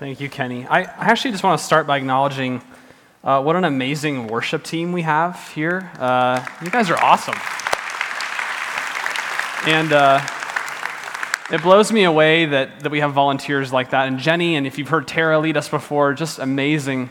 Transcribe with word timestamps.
Thank 0.00 0.18
you, 0.18 0.30
Kenny. 0.30 0.66
I, 0.66 0.80
I 0.80 1.10
actually 1.10 1.32
just 1.32 1.44
want 1.44 1.60
to 1.60 1.66
start 1.66 1.86
by 1.86 1.98
acknowledging 1.98 2.62
uh, 3.22 3.42
what 3.42 3.54
an 3.54 3.64
amazing 3.64 4.28
worship 4.28 4.64
team 4.64 4.92
we 4.92 5.02
have 5.02 5.46
here. 5.50 5.90
Uh, 5.98 6.42
you 6.62 6.70
guys 6.70 6.88
are 6.88 6.96
awesome. 6.96 7.34
And 9.70 9.92
uh, 9.92 10.26
it 11.52 11.62
blows 11.62 11.92
me 11.92 12.04
away 12.04 12.46
that, 12.46 12.80
that 12.80 12.90
we 12.90 13.00
have 13.00 13.12
volunteers 13.12 13.74
like 13.74 13.90
that. 13.90 14.08
And 14.08 14.18
Jenny, 14.18 14.56
and 14.56 14.66
if 14.66 14.78
you've 14.78 14.88
heard 14.88 15.06
Tara 15.06 15.38
lead 15.38 15.58
us 15.58 15.68
before, 15.68 16.14
just 16.14 16.38
amazing 16.38 17.10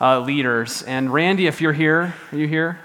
uh, 0.00 0.20
leaders. 0.20 0.80
And 0.84 1.12
Randy, 1.12 1.48
if 1.48 1.60
you're 1.60 1.74
here, 1.74 2.14
are 2.32 2.38
you 2.38 2.48
here? 2.48 2.78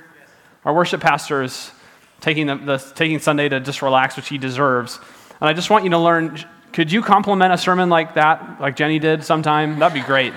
Our 0.66 0.74
worship 0.74 1.00
pastor 1.00 1.42
is 1.42 1.72
taking, 2.20 2.48
the, 2.48 2.56
the, 2.56 2.78
taking 2.96 3.20
Sunday 3.20 3.48
to 3.48 3.62
just 3.62 3.82
relax, 3.82 4.18
which 4.18 4.28
he 4.28 4.38
deserves. 4.38 5.00
And 5.40 5.48
I 5.48 5.54
just 5.54 5.70
want 5.70 5.86
you 5.86 5.92
to 5.92 6.00
learn 6.00 6.38
could 6.78 6.92
you 6.92 7.02
compliment 7.02 7.52
a 7.52 7.58
sermon 7.58 7.90
like 7.90 8.14
that, 8.14 8.62
like 8.62 8.76
Jenny 8.76 9.00
did 9.00 9.24
sometime? 9.24 9.80
That'd 9.80 9.96
be 9.96 10.06
great. 10.06 10.32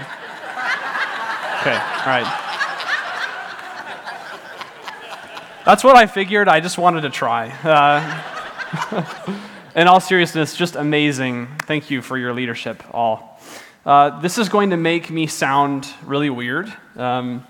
Okay, 1.61 1.77
all 1.77 2.07
right. 2.07 2.25
That's 5.67 5.85
what 5.85 5.97
I 5.97 6.07
figured. 6.07 6.49
I 6.49 6.61
just 6.61 6.79
wanted 6.79 7.03
to 7.03 7.11
try. 7.11 7.51
Uh, 7.63 9.37
in 9.77 9.87
all 9.87 10.01
seriousness, 10.01 10.57
just 10.57 10.77
amazing. 10.77 11.47
Thank 11.67 11.91
you 11.91 12.01
for 12.01 12.17
your 12.17 12.33
leadership, 12.33 12.83
all. 12.91 13.39
Uh, 13.85 14.19
this 14.21 14.39
is 14.39 14.49
going 14.49 14.71
to 14.71 14.79
make 14.79 15.11
me 15.11 15.27
sound 15.27 15.91
really 16.07 16.31
weird. 16.31 16.73
Um, 16.97 17.47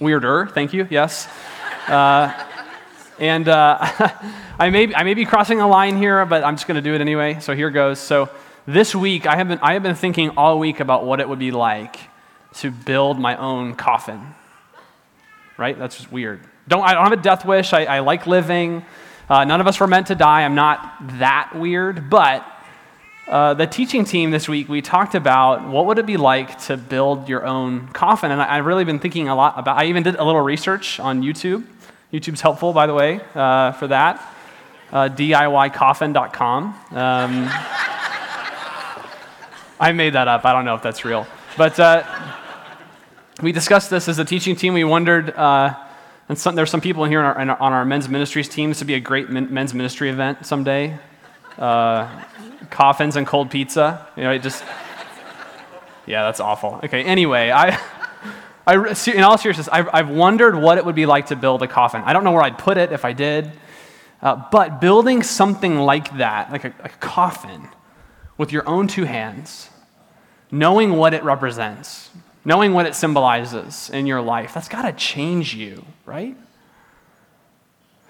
weirder, 0.00 0.46
thank 0.46 0.72
you, 0.72 0.88
yes. 0.88 1.28
Uh, 1.86 2.32
and 3.20 3.48
uh, 3.48 3.76
I, 4.58 4.70
may, 4.70 4.92
I 4.94 5.02
may 5.04 5.12
be 5.12 5.26
crossing 5.26 5.60
a 5.60 5.68
line 5.68 5.98
here, 5.98 6.24
but 6.24 6.42
I'm 6.42 6.56
just 6.56 6.66
going 6.66 6.76
to 6.76 6.82
do 6.82 6.94
it 6.94 7.02
anyway. 7.02 7.38
So 7.40 7.54
here 7.54 7.70
goes. 7.70 7.98
So 7.98 8.30
this 8.66 8.94
week, 8.94 9.26
I 9.26 9.36
have, 9.36 9.46
been, 9.46 9.58
I 9.60 9.74
have 9.74 9.82
been 9.82 9.94
thinking 9.94 10.30
all 10.38 10.58
week 10.58 10.80
about 10.80 11.04
what 11.04 11.20
it 11.20 11.28
would 11.28 11.38
be 11.38 11.50
like 11.50 11.98
to 12.54 12.70
build 12.70 13.20
my 13.20 13.36
own 13.36 13.74
coffin. 13.74 14.34
Right? 15.58 15.78
That's 15.78 15.96
just 15.98 16.10
weird. 16.10 16.40
Don't, 16.66 16.82
I 16.82 16.94
don't 16.94 17.04
have 17.04 17.12
a 17.12 17.22
death 17.22 17.44
wish. 17.44 17.74
I, 17.74 17.84
I 17.84 17.98
like 18.00 18.26
living. 18.26 18.86
Uh, 19.28 19.44
none 19.44 19.60
of 19.60 19.66
us 19.66 19.78
were 19.78 19.86
meant 19.86 20.06
to 20.06 20.14
die. 20.14 20.42
I'm 20.42 20.54
not 20.54 21.18
that 21.18 21.52
weird. 21.54 22.08
But 22.08 22.46
uh, 23.28 23.52
the 23.52 23.66
teaching 23.66 24.06
team 24.06 24.30
this 24.30 24.48
week, 24.48 24.70
we 24.70 24.80
talked 24.80 25.14
about 25.14 25.68
what 25.68 25.84
would 25.84 25.98
it 25.98 26.06
be 26.06 26.16
like 26.16 26.58
to 26.62 26.78
build 26.78 27.28
your 27.28 27.44
own 27.44 27.88
coffin. 27.88 28.30
And 28.30 28.40
I, 28.40 28.56
I've 28.56 28.64
really 28.64 28.84
been 28.84 28.98
thinking 28.98 29.28
a 29.28 29.34
lot 29.34 29.58
about 29.58 29.76
I 29.76 29.84
even 29.86 30.04
did 30.04 30.16
a 30.16 30.24
little 30.24 30.40
research 30.40 30.98
on 30.98 31.22
YouTube. 31.22 31.66
YouTube's 32.12 32.40
helpful, 32.40 32.72
by 32.72 32.88
the 32.88 32.94
way, 32.94 33.20
uh, 33.36 33.70
for 33.72 33.86
that. 33.86 34.20
Uh, 34.92 35.08
DIYcoffin.com. 35.08 36.64
Um, 36.90 37.48
I 39.78 39.92
made 39.92 40.14
that 40.14 40.26
up. 40.26 40.44
I 40.44 40.52
don't 40.52 40.64
know 40.64 40.74
if 40.74 40.82
that's 40.82 41.04
real. 41.04 41.24
But 41.56 41.78
uh, 41.78 42.02
we 43.40 43.52
discussed 43.52 43.90
this 43.90 44.08
as 44.08 44.18
a 44.18 44.24
teaching 44.24 44.56
team. 44.56 44.74
We 44.74 44.82
wondered, 44.82 45.30
uh, 45.30 45.76
and 46.28 46.36
some, 46.36 46.56
there's 46.56 46.70
some 46.70 46.80
people 46.80 47.04
in 47.04 47.12
here 47.12 47.20
on 47.20 47.48
our, 47.48 47.60
on 47.60 47.72
our, 47.72 47.84
men's 47.84 48.08
ministries 48.08 48.48
team. 48.48 48.70
This 48.70 48.80
would 48.80 48.88
be 48.88 48.94
a 48.94 49.00
great 49.00 49.30
men, 49.30 49.54
men's 49.54 49.72
ministry 49.72 50.10
event 50.10 50.44
someday. 50.44 50.98
Uh, 51.56 52.24
coffins 52.70 53.14
and 53.14 53.24
cold 53.24 53.52
pizza. 53.52 54.04
You 54.16 54.24
know, 54.24 54.32
it 54.32 54.42
just, 54.42 54.64
yeah, 56.06 56.24
that's 56.24 56.40
awful. 56.40 56.80
Okay, 56.82 57.04
anyway, 57.04 57.50
I. 57.50 57.78
I, 58.70 59.10
in 59.12 59.22
all 59.24 59.36
seriousness, 59.36 59.68
I've, 59.70 59.88
I've, 59.92 60.08
wondered 60.08 60.54
what 60.54 60.78
it 60.78 60.84
would 60.84 60.94
be 60.94 61.06
like 61.06 61.26
to 61.26 61.36
build 61.36 61.62
a 61.62 61.66
coffin. 61.66 62.02
I 62.04 62.12
don't 62.12 62.22
know 62.22 62.30
where 62.30 62.42
I'd 62.42 62.58
put 62.58 62.76
it 62.76 62.92
if 62.92 63.04
I 63.04 63.12
did, 63.12 63.50
uh, 64.22 64.44
but 64.52 64.80
building 64.80 65.24
something 65.24 65.78
like 65.80 66.18
that, 66.18 66.52
like 66.52 66.64
a, 66.64 66.74
a 66.84 66.88
coffin, 66.88 67.68
with 68.40 68.52
your 68.52 68.66
own 68.66 68.88
two 68.88 69.04
hands, 69.04 69.68
knowing 70.50 70.92
what 70.92 71.12
it 71.12 71.22
represents, 71.24 72.08
knowing 72.42 72.72
what 72.72 72.86
it 72.86 72.94
symbolizes 72.94 73.90
in 73.90 74.06
your 74.06 74.22
life, 74.22 74.54
that's 74.54 74.68
got 74.68 74.82
to 74.82 74.92
change 74.92 75.52
you, 75.54 75.84
right? 76.06 76.34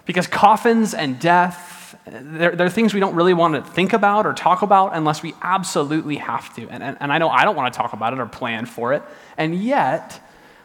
Because 0.05 0.27
coffins 0.27 0.93
and 0.93 1.19
death, 1.19 1.99
they're, 2.05 2.55
they're, 2.55 2.69
things 2.69 2.93
we 2.93 3.01
don't 3.01 3.15
really 3.15 3.33
want 3.33 3.55
to 3.55 3.71
think 3.71 3.91
about 3.91 4.25
or 4.25 4.33
talk 4.33 4.61
about 4.61 4.95
unless 4.95 5.21
we 5.21 5.33
absolutely 5.41 6.15
have 6.15 6.55
to. 6.55 6.69
And, 6.69 6.81
and, 6.81 6.97
and 7.01 7.11
I 7.11 7.17
know 7.17 7.27
I 7.27 7.43
don't 7.43 7.57
want 7.57 7.73
to 7.73 7.77
talk 7.77 7.91
about 7.91 8.13
it 8.13 8.19
or 8.19 8.25
plan 8.25 8.65
for 8.65 8.93
it. 8.93 9.03
And 9.37 9.61
yet, 9.61 10.21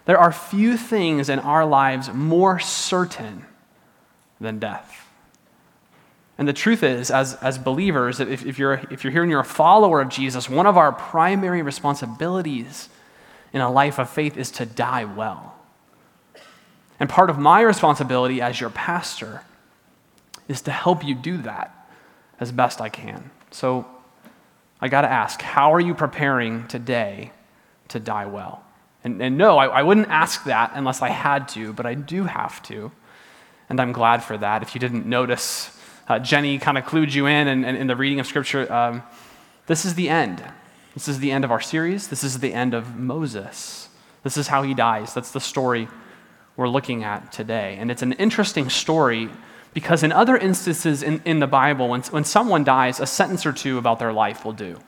there 0.06 0.18
are 0.18 0.32
few 0.32 0.76
things 0.76 1.28
in 1.28 1.38
our 1.40 1.66
lives 1.66 2.12
more 2.12 2.58
certain 2.58 3.44
than 4.40 4.58
death. 4.58 5.06
And 6.38 6.46
the 6.46 6.52
truth 6.52 6.82
is, 6.82 7.10
as, 7.10 7.34
as 7.36 7.58
believers, 7.58 8.20
if, 8.20 8.44
if, 8.44 8.58
you're, 8.58 8.80
if 8.90 9.02
you're 9.02 9.12
here 9.12 9.22
and 9.22 9.30
you're 9.30 9.40
a 9.40 9.44
follower 9.44 10.00
of 10.00 10.08
Jesus, 10.08 10.48
one 10.48 10.66
of 10.66 10.76
our 10.76 10.92
primary 10.92 11.62
responsibilities 11.62 12.88
in 13.52 13.60
a 13.60 13.70
life 13.70 13.98
of 13.98 14.08
faith 14.10 14.36
is 14.36 14.50
to 14.52 14.66
die 14.66 15.04
well. 15.04 15.54
And 17.00 17.08
part 17.08 17.30
of 17.30 17.38
my 17.38 17.62
responsibility 17.62 18.40
as 18.40 18.60
your 18.60 18.70
pastor 18.70 19.42
is 20.46 20.60
to 20.62 20.70
help 20.70 21.04
you 21.04 21.14
do 21.14 21.38
that 21.38 21.72
as 22.38 22.52
best 22.52 22.80
I 22.80 22.90
can. 22.90 23.30
So 23.50 23.86
I 24.80 24.88
got 24.88 25.02
to 25.02 25.10
ask 25.10 25.40
how 25.40 25.72
are 25.72 25.80
you 25.80 25.94
preparing 25.94 26.68
today 26.68 27.32
to 27.88 27.98
die 27.98 28.26
well? 28.26 28.65
And, 29.06 29.22
and 29.22 29.38
no, 29.38 29.56
I, 29.56 29.66
I 29.66 29.82
wouldn't 29.84 30.08
ask 30.08 30.42
that 30.46 30.72
unless 30.74 31.00
I 31.00 31.10
had 31.10 31.46
to, 31.50 31.72
but 31.72 31.86
I 31.86 31.94
do 31.94 32.24
have 32.24 32.60
to. 32.64 32.90
And 33.68 33.80
I'm 33.80 33.92
glad 33.92 34.24
for 34.24 34.36
that. 34.36 34.62
If 34.62 34.74
you 34.74 34.80
didn't 34.80 35.06
notice, 35.06 35.70
uh, 36.08 36.18
Jenny 36.18 36.58
kind 36.58 36.76
of 36.76 36.84
clued 36.84 37.14
you 37.14 37.26
in, 37.26 37.46
and, 37.46 37.64
in 37.64 37.86
the 37.86 37.94
reading 37.94 38.18
of 38.18 38.26
Scripture, 38.26 38.70
um, 38.72 39.04
this 39.68 39.84
is 39.84 39.94
the 39.94 40.08
end. 40.08 40.42
This 40.94 41.06
is 41.06 41.20
the 41.20 41.30
end 41.30 41.44
of 41.44 41.52
our 41.52 41.60
series. 41.60 42.08
This 42.08 42.24
is 42.24 42.40
the 42.40 42.52
end 42.52 42.74
of 42.74 42.98
Moses. 42.98 43.88
This 44.24 44.36
is 44.36 44.48
how 44.48 44.64
he 44.64 44.74
dies. 44.74 45.14
That's 45.14 45.30
the 45.30 45.40
story 45.40 45.86
we're 46.56 46.68
looking 46.68 47.04
at 47.04 47.30
today. 47.30 47.76
And 47.78 47.92
it's 47.92 48.02
an 48.02 48.14
interesting 48.14 48.68
story 48.68 49.28
because, 49.72 50.02
in 50.02 50.10
other 50.10 50.36
instances 50.36 51.04
in, 51.04 51.22
in 51.24 51.38
the 51.38 51.46
Bible, 51.46 51.88
when, 51.90 52.02
when 52.02 52.24
someone 52.24 52.64
dies, 52.64 52.98
a 52.98 53.06
sentence 53.06 53.46
or 53.46 53.52
two 53.52 53.78
about 53.78 54.00
their 54.00 54.12
life 54.12 54.44
will 54.44 54.52
do. 54.52 54.80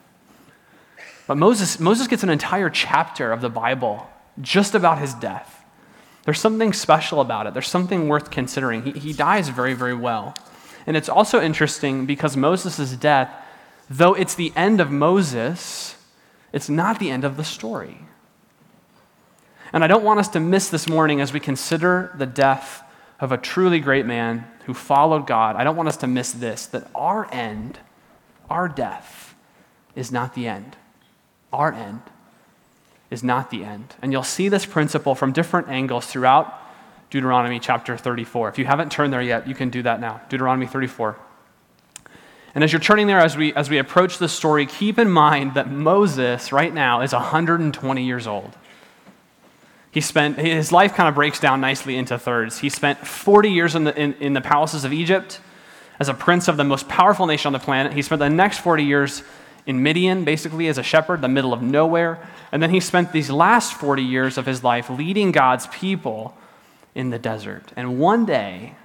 But 1.29 1.37
Moses, 1.37 1.79
Moses 1.79 2.07
gets 2.07 2.23
an 2.23 2.31
entire 2.31 2.71
chapter 2.71 3.31
of 3.31 3.41
the 3.41 3.51
Bible 3.51 4.09
just 4.41 4.73
about 4.73 4.97
his 4.97 5.13
death. 5.13 5.63
There's 6.25 6.39
something 6.39 6.73
special 6.73 7.21
about 7.21 7.45
it, 7.45 7.53
there's 7.53 7.67
something 7.67 8.07
worth 8.07 8.31
considering. 8.31 8.81
He, 8.81 8.91
he 8.93 9.13
dies 9.13 9.49
very, 9.49 9.75
very 9.75 9.93
well. 9.93 10.33
And 10.87 10.97
it's 10.97 11.07
also 11.07 11.39
interesting 11.39 12.07
because 12.07 12.35
Moses' 12.35 12.95
death, 12.95 13.31
though 13.87 14.15
it's 14.15 14.33
the 14.33 14.51
end 14.55 14.81
of 14.81 14.89
Moses, 14.89 15.95
it's 16.51 16.67
not 16.67 16.97
the 16.97 17.11
end 17.11 17.23
of 17.23 17.37
the 17.37 17.43
story. 17.43 17.99
And 19.71 19.83
I 19.83 19.87
don't 19.87 20.03
want 20.03 20.19
us 20.19 20.29
to 20.29 20.39
miss 20.39 20.69
this 20.69 20.89
morning 20.89 21.21
as 21.21 21.31
we 21.31 21.39
consider 21.39 22.11
the 22.17 22.25
death 22.25 22.81
of 23.19 23.31
a 23.31 23.37
truly 23.37 23.79
great 23.79 24.07
man 24.07 24.47
who 24.65 24.73
followed 24.73 25.27
God. 25.27 25.57
I 25.57 25.63
don't 25.63 25.75
want 25.75 25.89
us 25.89 25.97
to 25.97 26.07
miss 26.07 26.31
this 26.31 26.65
that 26.65 26.89
our 26.95 27.31
end, 27.31 27.77
our 28.49 28.67
death, 28.67 29.35
is 29.95 30.11
not 30.11 30.33
the 30.33 30.47
end 30.47 30.75
our 31.51 31.73
end 31.73 32.01
is 33.09 33.23
not 33.23 33.49
the 33.49 33.63
end. 33.63 33.95
And 34.01 34.11
you'll 34.11 34.23
see 34.23 34.49
this 34.49 34.65
principle 34.65 35.15
from 35.15 35.31
different 35.31 35.67
angles 35.69 36.05
throughout 36.05 36.53
Deuteronomy 37.09 37.59
chapter 37.59 37.97
34. 37.97 38.49
If 38.49 38.59
you 38.59 38.65
haven't 38.65 38.91
turned 38.91 39.11
there 39.11 39.21
yet, 39.21 39.47
you 39.47 39.55
can 39.55 39.69
do 39.69 39.81
that 39.83 39.99
now. 39.99 40.21
Deuteronomy 40.29 40.67
34. 40.67 41.17
And 42.55 42.63
as 42.63 42.71
you're 42.71 42.79
turning 42.79 43.07
there, 43.07 43.19
as 43.19 43.37
we, 43.37 43.53
as 43.53 43.69
we 43.69 43.77
approach 43.77 44.17
this 44.17 44.31
story, 44.31 44.65
keep 44.65 44.99
in 44.99 45.09
mind 45.09 45.53
that 45.53 45.71
Moses 45.71 46.51
right 46.51 46.73
now 46.73 47.01
is 47.01 47.13
120 47.13 48.05
years 48.05 48.27
old. 48.27 48.55
He 49.91 50.01
spent, 50.01 50.37
his 50.37 50.71
life 50.71 50.93
kind 50.93 51.09
of 51.09 51.15
breaks 51.15 51.39
down 51.39 51.61
nicely 51.61 51.95
into 51.95 52.17
thirds. 52.19 52.59
He 52.59 52.69
spent 52.69 52.99
40 52.99 53.49
years 53.49 53.75
in 53.75 53.85
the, 53.85 53.99
in, 53.99 54.13
in 54.15 54.33
the 54.33 54.41
palaces 54.41 54.83
of 54.83 54.93
Egypt 54.93 55.39
as 55.99 56.09
a 56.09 56.13
prince 56.13 56.47
of 56.47 56.57
the 56.57 56.63
most 56.63 56.87
powerful 56.87 57.25
nation 57.25 57.47
on 57.47 57.53
the 57.53 57.59
planet. 57.59 57.93
He 57.93 58.01
spent 58.03 58.19
the 58.19 58.29
next 58.29 58.59
40 58.59 58.83
years 58.83 59.23
in 59.65 59.83
Midian, 59.83 60.23
basically 60.23 60.67
as 60.67 60.77
a 60.77 60.83
shepherd, 60.83 61.21
the 61.21 61.27
middle 61.27 61.53
of 61.53 61.61
nowhere. 61.61 62.19
And 62.51 62.61
then 62.61 62.69
he 62.69 62.79
spent 62.79 63.11
these 63.11 63.29
last 63.29 63.73
40 63.73 64.03
years 64.03 64.37
of 64.37 64.45
his 64.45 64.63
life 64.63 64.89
leading 64.89 65.31
God's 65.31 65.67
people 65.67 66.35
in 66.95 67.09
the 67.09 67.19
desert. 67.19 67.71
And 67.75 67.99
one 67.99 68.25
day, 68.25 68.75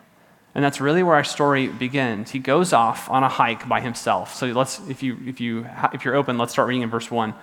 and 0.55 0.63
that's 0.63 0.81
really 0.81 1.03
where 1.03 1.17
our 1.17 1.25
story 1.25 1.69
begins, 1.69 2.31
he 2.31 2.39
goes 2.39 2.73
off 2.73 3.11
on 3.11 3.25
a 3.25 3.29
hike 3.29 3.69
by 3.69 3.81
himself. 3.81 4.35
So 4.35 4.47
let's, 4.47 4.81
if, 4.89 5.03
you, 5.03 5.19
if, 5.27 5.41
you, 5.41 5.67
if 5.93 6.05
you're 6.05 6.15
open, 6.15 6.39
let's 6.39 6.53
start 6.53 6.69
reading 6.69 6.83
in 6.83 6.91
verse 6.91 7.11
1. 7.11 7.35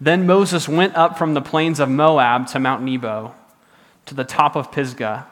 Then 0.00 0.26
Moses 0.26 0.68
went 0.68 0.94
up 0.94 1.18
from 1.18 1.34
the 1.34 1.40
plains 1.40 1.80
of 1.80 1.88
Moab 1.88 2.48
to 2.48 2.60
Mount 2.60 2.82
Nebo, 2.82 3.34
to 4.06 4.14
the 4.14 4.24
top 4.24 4.54
of 4.54 4.70
Pisgah, 4.70 5.26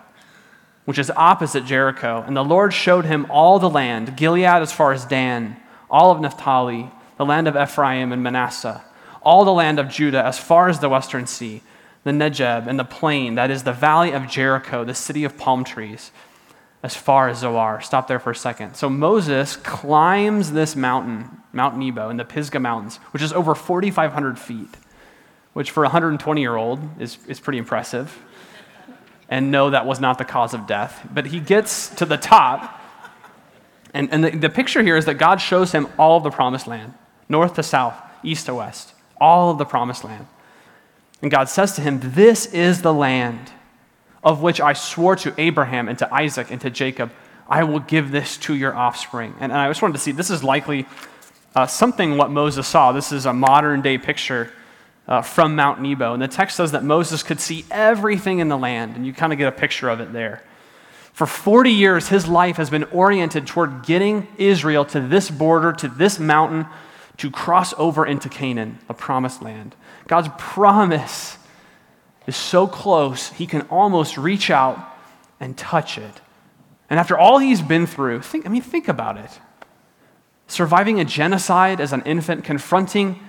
which 0.87 0.99
is 0.99 1.11
opposite 1.11 1.67
Jericho. 1.67 2.25
And 2.27 2.37
the 2.37 2.45
Lord 2.45 2.73
showed 2.73 3.05
him 3.05 3.27
all 3.31 3.59
the 3.59 3.71
land, 3.71 4.17
Gilead 4.17 4.45
as 4.45 4.73
far 4.73 4.93
as 4.93 5.05
Dan, 5.05 5.57
all 5.91 6.11
of 6.11 6.21
Naphtali 6.21 6.91
the 7.17 7.25
land 7.25 7.49
of 7.49 7.57
Ephraim 7.57 8.13
and 8.13 8.23
Manasseh, 8.23 8.85
all 9.23 9.45
the 9.45 9.53
land 9.53 9.79
of 9.79 9.89
Judah 9.89 10.25
as 10.25 10.39
far 10.39 10.69
as 10.69 10.81
the 10.81 10.89
western 10.89 11.27
sea, 11.27 11.63
the 12.05 12.11
Negeb 12.11 12.67
and 12.67 12.79
the 12.79 12.85
plain, 12.85 13.35
that 13.37 13.51
is 13.51 13.63
the 13.63 13.73
valley 13.73 14.13
of 14.13 14.29
Jericho, 14.29 14.85
the 14.85 14.95
city 14.95 15.25
of 15.25 15.37
palm 15.37 15.65
trees, 15.65 16.11
as 16.83 16.95
far 16.95 17.29
as 17.29 17.39
Zoar. 17.39 17.81
Stop 17.81 18.09
there 18.09 18.19
for 18.19 18.31
a 18.31 18.37
second. 18.37 18.77
So 18.77 18.91
Moses 18.91 19.57
climbs 19.57 20.53
this 20.53 20.77
mountain, 20.77 21.41
Mount 21.53 21.79
Nebo, 21.79 22.11
in 22.11 22.19
the 22.19 22.25
Pisgah 22.27 22.61
Mountains, 22.61 22.99
which 23.13 23.23
is 23.23 23.33
over 23.33 23.55
4,500 23.55 24.39
feet, 24.39 24.69
which 25.55 25.71
for 25.71 25.85
a 25.85 25.87
120 25.87 26.41
year 26.41 26.57
old 26.57 26.81
is, 27.01 27.17
is 27.27 27.41
pretty 27.41 27.59
impressive. 27.59 28.23
And 29.31 29.51
no, 29.51 29.71
that 29.71 29.87
was 29.87 29.99
not 29.99 30.19
the 30.19 30.27
cause 30.27 30.53
of 30.53 30.67
death. 30.67 31.09
But 31.13 31.27
he 31.27 31.41
gets 31.41 31.89
to 31.97 32.05
the 32.05 32.19
top, 32.19 32.83
and, 33.95 34.13
and 34.13 34.23
the, 34.23 34.31
the 34.31 34.51
picture 34.51 34.83
here 34.83 34.99
is 34.99 35.07
that 35.07 35.15
God 35.15 35.41
shows 35.41 35.73
him 35.73 35.89
all 35.99 36.19
of 36.19 36.23
the 36.25 36.31
promised 36.31 36.67
land 36.67 36.93
north 37.29 37.55
to 37.55 37.63
south, 37.63 37.95
east 38.23 38.47
to 38.47 38.55
west, 38.55 38.95
all 39.21 39.51
of 39.51 39.59
the 39.59 39.65
promised 39.65 40.05
land. 40.05 40.27
And 41.23 41.31
God 41.31 41.49
says 41.49 41.73
to 41.77 41.81
him, 41.81 42.01
This 42.03 42.47
is 42.47 42.83
the 42.83 42.93
land 42.93 43.53
of 44.23 44.43
which 44.43 44.61
I 44.61 44.73
swore 44.73 45.17
to 45.17 45.35
Abraham 45.39 45.89
and 45.89 45.99
to 45.99 46.13
Isaac 46.13 46.51
and 46.51 46.61
to 46.63 46.71
Jacob, 46.71 47.13
I 47.47 47.63
will 47.65 47.81
give 47.81 48.11
this 48.11 48.39
to 48.39 48.55
your 48.55 48.75
offspring. 48.75 49.35
And, 49.39 49.53
and 49.53 49.61
I 49.61 49.69
just 49.69 49.83
wanted 49.83 49.95
to 49.95 50.01
see, 50.01 50.13
this 50.13 50.31
is 50.31 50.43
likely 50.43 50.87
uh, 51.55 51.67
something 51.67 52.17
what 52.17 52.31
Moses 52.31 52.67
saw. 52.67 52.93
This 52.93 53.13
is 53.13 53.27
a 53.27 53.35
modern 53.35 53.83
day 53.83 53.99
picture 53.99 54.51
uh, 55.07 55.21
from 55.21 55.55
Mount 55.55 55.83
Nebo. 55.83 56.15
And 56.15 56.23
the 56.23 56.29
text 56.29 56.57
says 56.57 56.73
that 56.73 56.83
Moses 56.83 57.23
could 57.23 57.39
see 57.39 57.67
everything 57.71 58.39
in 58.39 58.49
the 58.49 58.57
land, 58.57 58.97
and 58.97 59.07
you 59.07 59.13
kind 59.13 59.33
of 59.33 59.39
get 59.39 59.47
a 59.47 59.53
picture 59.53 59.91
of 59.91 60.01
it 60.01 60.13
there. 60.13 60.43
For 61.13 61.27
40 61.27 61.71
years, 61.71 62.09
his 62.09 62.27
life 62.27 62.57
has 62.57 62.71
been 62.71 62.85
oriented 62.85 63.47
toward 63.47 63.85
getting 63.85 64.27
Israel 64.39 64.85
to 64.87 65.01
this 65.01 65.31
border, 65.31 65.73
to 65.75 65.89
this 65.89 66.19
mountain, 66.19 66.67
to 67.19 67.31
cross 67.31 67.75
over 67.79 68.05
into 68.05 68.29
Canaan, 68.29 68.79
a 68.89 68.95
promised 68.95 69.43
land. 69.43 69.75
God's 70.07 70.29
promise 70.39 71.39
is 72.27 72.37
so 72.37 72.67
close, 72.67 73.31
he 73.33 73.47
can 73.47 73.63
almost 73.63 74.17
reach 74.17 74.51
out 74.51 74.79
and 75.41 75.57
touch 75.57 75.99
it. 75.99 76.21
And 76.91 76.99
after 76.99 77.19
all 77.19 77.39
he's 77.39 77.63
been 77.63 77.87
through, 77.87 78.23
think, 78.23 78.47
I 78.47 78.49
mean, 78.49 78.63
think 78.63 78.89
about 78.89 79.17
it. 79.17 79.41
Surviving 80.47 81.01
a 81.01 81.05
genocide 81.05 81.81
as 81.81 81.93
an 81.93 82.03
infant, 82.03 82.45
confronting 82.45 83.21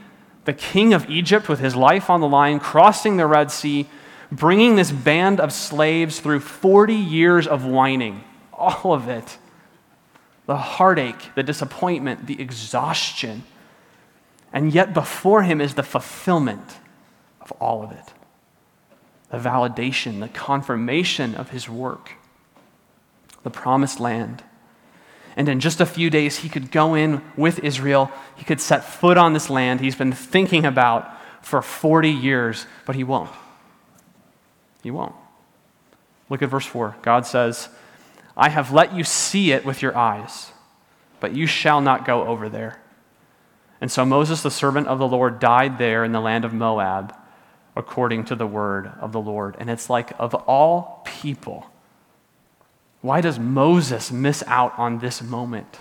the 0.46 0.54
king 0.54 0.94
of 0.94 1.10
Egypt 1.10 1.50
with 1.50 1.60
his 1.60 1.76
life 1.76 2.10
on 2.10 2.22
the 2.22 2.28
line, 2.28 2.60
crossing 2.60 3.18
the 3.18 3.26
Red 3.26 3.52
Sea, 3.52 3.88
bringing 4.32 4.76
this 4.76 4.92
band 4.92 5.40
of 5.40 5.52
slaves 5.52 6.20
through 6.20 6.40
40 6.40 6.94
years 6.94 7.48
of 7.48 7.66
whining, 7.66 8.24
all 8.54 8.94
of 8.94 9.08
it. 9.08 9.38
The 10.46 10.58
heartache, 10.58 11.34
the 11.34 11.44
disappointment, 11.44 12.28
the 12.28 12.40
exhaustion. 12.40 13.44
And 14.56 14.74
yet 14.74 14.94
before 14.94 15.44
him 15.44 15.60
is 15.60 15.74
the 15.74 15.84
fulfillment 15.84 16.80
of 17.42 17.52
all 17.60 17.84
of 17.84 17.92
it 17.92 18.14
the 19.30 19.38
validation, 19.38 20.22
the 20.22 20.30
confirmation 20.30 21.36
of 21.36 21.50
his 21.50 21.68
work, 21.68 22.12
the 23.44 23.50
promised 23.50 24.00
land. 24.00 24.44
And 25.36 25.50
in 25.50 25.60
just 25.60 25.82
a 25.82 25.86
few 25.86 26.10
days, 26.10 26.38
he 26.38 26.48
could 26.48 26.72
go 26.72 26.94
in 26.94 27.22
with 27.36 27.60
Israel. 27.60 28.10
He 28.38 28.46
could 28.46 28.62
set 28.62 28.86
foot 28.86 29.18
on 29.18 29.34
this 29.34 29.50
land 29.50 29.82
he's 29.82 29.96
been 29.96 30.14
thinking 30.14 30.64
about 30.64 31.12
for 31.42 31.62
40 31.62 32.10
years, 32.10 32.66
but 32.86 32.96
he 32.96 33.04
won't. 33.04 33.32
He 34.84 34.92
won't. 34.92 35.16
Look 36.30 36.42
at 36.42 36.50
verse 36.50 36.66
4. 36.66 36.96
God 37.02 37.26
says, 37.26 37.68
I 38.38 38.48
have 38.50 38.72
let 38.72 38.94
you 38.94 39.04
see 39.04 39.52
it 39.52 39.66
with 39.66 39.82
your 39.82 39.98
eyes, 39.98 40.52
but 41.20 41.36
you 41.36 41.46
shall 41.46 41.82
not 41.82 42.06
go 42.06 42.26
over 42.26 42.48
there. 42.48 42.80
And 43.82 43.92
so 43.92 44.06
Moses, 44.06 44.42
the 44.42 44.52
servant 44.52 44.88
of 44.88 45.00
the 45.00 45.08
Lord, 45.08 45.40
died 45.40 45.78
there 45.78 46.04
in 46.04 46.12
the 46.12 46.22
land 46.22 46.46
of 46.46 46.54
Moab 46.54 47.16
according 47.76 48.24
to 48.26 48.36
the 48.36 48.48
word 48.48 48.92
of 49.02 49.12
the 49.12 49.20
Lord. 49.20 49.56
And 49.60 49.70
it's 49.70 49.90
like, 49.90 50.12
of 50.18 50.34
all 50.34 51.02
people, 51.06 51.70
why 53.02 53.22
does 53.22 53.38
Moses 53.38 54.12
miss 54.12 54.44
out 54.48 54.78
on 54.80 55.00
this 55.00 55.22
moment? 55.22 55.80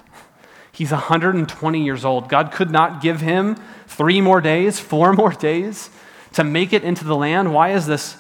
He's 0.72 0.90
120 0.90 1.84
years 1.84 2.04
old. 2.04 2.28
God 2.28 2.50
could 2.50 2.70
not 2.70 3.00
give 3.00 3.20
him 3.20 3.56
three 3.86 4.20
more 4.20 4.40
days, 4.40 4.80
four 4.80 5.12
more 5.12 5.30
days 5.30 5.88
to 6.32 6.42
make 6.42 6.72
it 6.72 6.82
into 6.82 7.04
the 7.04 7.14
land. 7.14 7.54
Why 7.54 7.72
is 7.72 7.86
this 7.86 8.16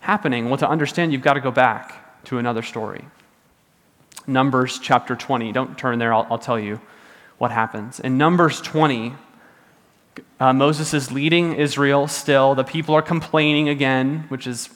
happening? 0.00 0.48
Well, 0.48 0.58
to 0.58 0.68
understand, 0.68 1.12
you've 1.12 1.22
got 1.22 1.34
to 1.34 1.40
go 1.40 1.50
back 1.50 2.24
to 2.26 2.38
another 2.38 2.62
story. 2.62 3.04
Numbers 4.28 4.78
chapter 4.78 5.16
20. 5.16 5.50
Don't 5.50 5.76
turn 5.76 5.98
there, 5.98 6.14
I'll, 6.14 6.26
I'll 6.30 6.38
tell 6.38 6.60
you 6.60 6.80
what 7.38 7.50
happens. 7.50 8.00
In 8.00 8.18
Numbers 8.18 8.60
20, 8.60 9.14
uh, 10.40 10.52
Moses 10.52 10.94
is 10.94 11.12
leading 11.12 11.54
Israel 11.54 12.08
still. 12.08 12.54
The 12.54 12.64
people 12.64 12.94
are 12.94 13.02
complaining 13.02 13.68
again, 13.68 14.24
which 14.28 14.46
is 14.46 14.68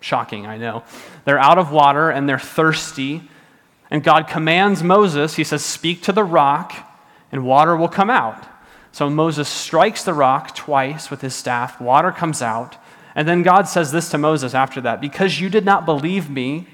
shocking, 0.00 0.46
I 0.46 0.56
know. 0.56 0.84
They're 1.24 1.38
out 1.38 1.58
of 1.58 1.72
water 1.72 2.10
and 2.10 2.28
they're 2.28 2.38
thirsty. 2.38 3.22
And 3.90 4.04
God 4.04 4.28
commands 4.28 4.82
Moses, 4.82 5.36
he 5.36 5.44
says, 5.44 5.64
Speak 5.64 6.02
to 6.02 6.12
the 6.12 6.24
rock, 6.24 6.74
and 7.32 7.44
water 7.44 7.76
will 7.76 7.88
come 7.88 8.10
out. 8.10 8.46
So 8.92 9.08
Moses 9.08 9.48
strikes 9.48 10.04
the 10.04 10.14
rock 10.14 10.54
twice 10.54 11.10
with 11.10 11.20
his 11.20 11.34
staff, 11.34 11.80
water 11.80 12.12
comes 12.12 12.42
out. 12.42 12.76
And 13.14 13.26
then 13.26 13.42
God 13.42 13.68
says 13.68 13.90
this 13.90 14.08
to 14.10 14.18
Moses 14.18 14.54
after 14.54 14.80
that 14.82 15.00
Because 15.00 15.40
you 15.40 15.48
did 15.48 15.64
not 15.64 15.84
believe 15.84 16.30
me 16.30 16.68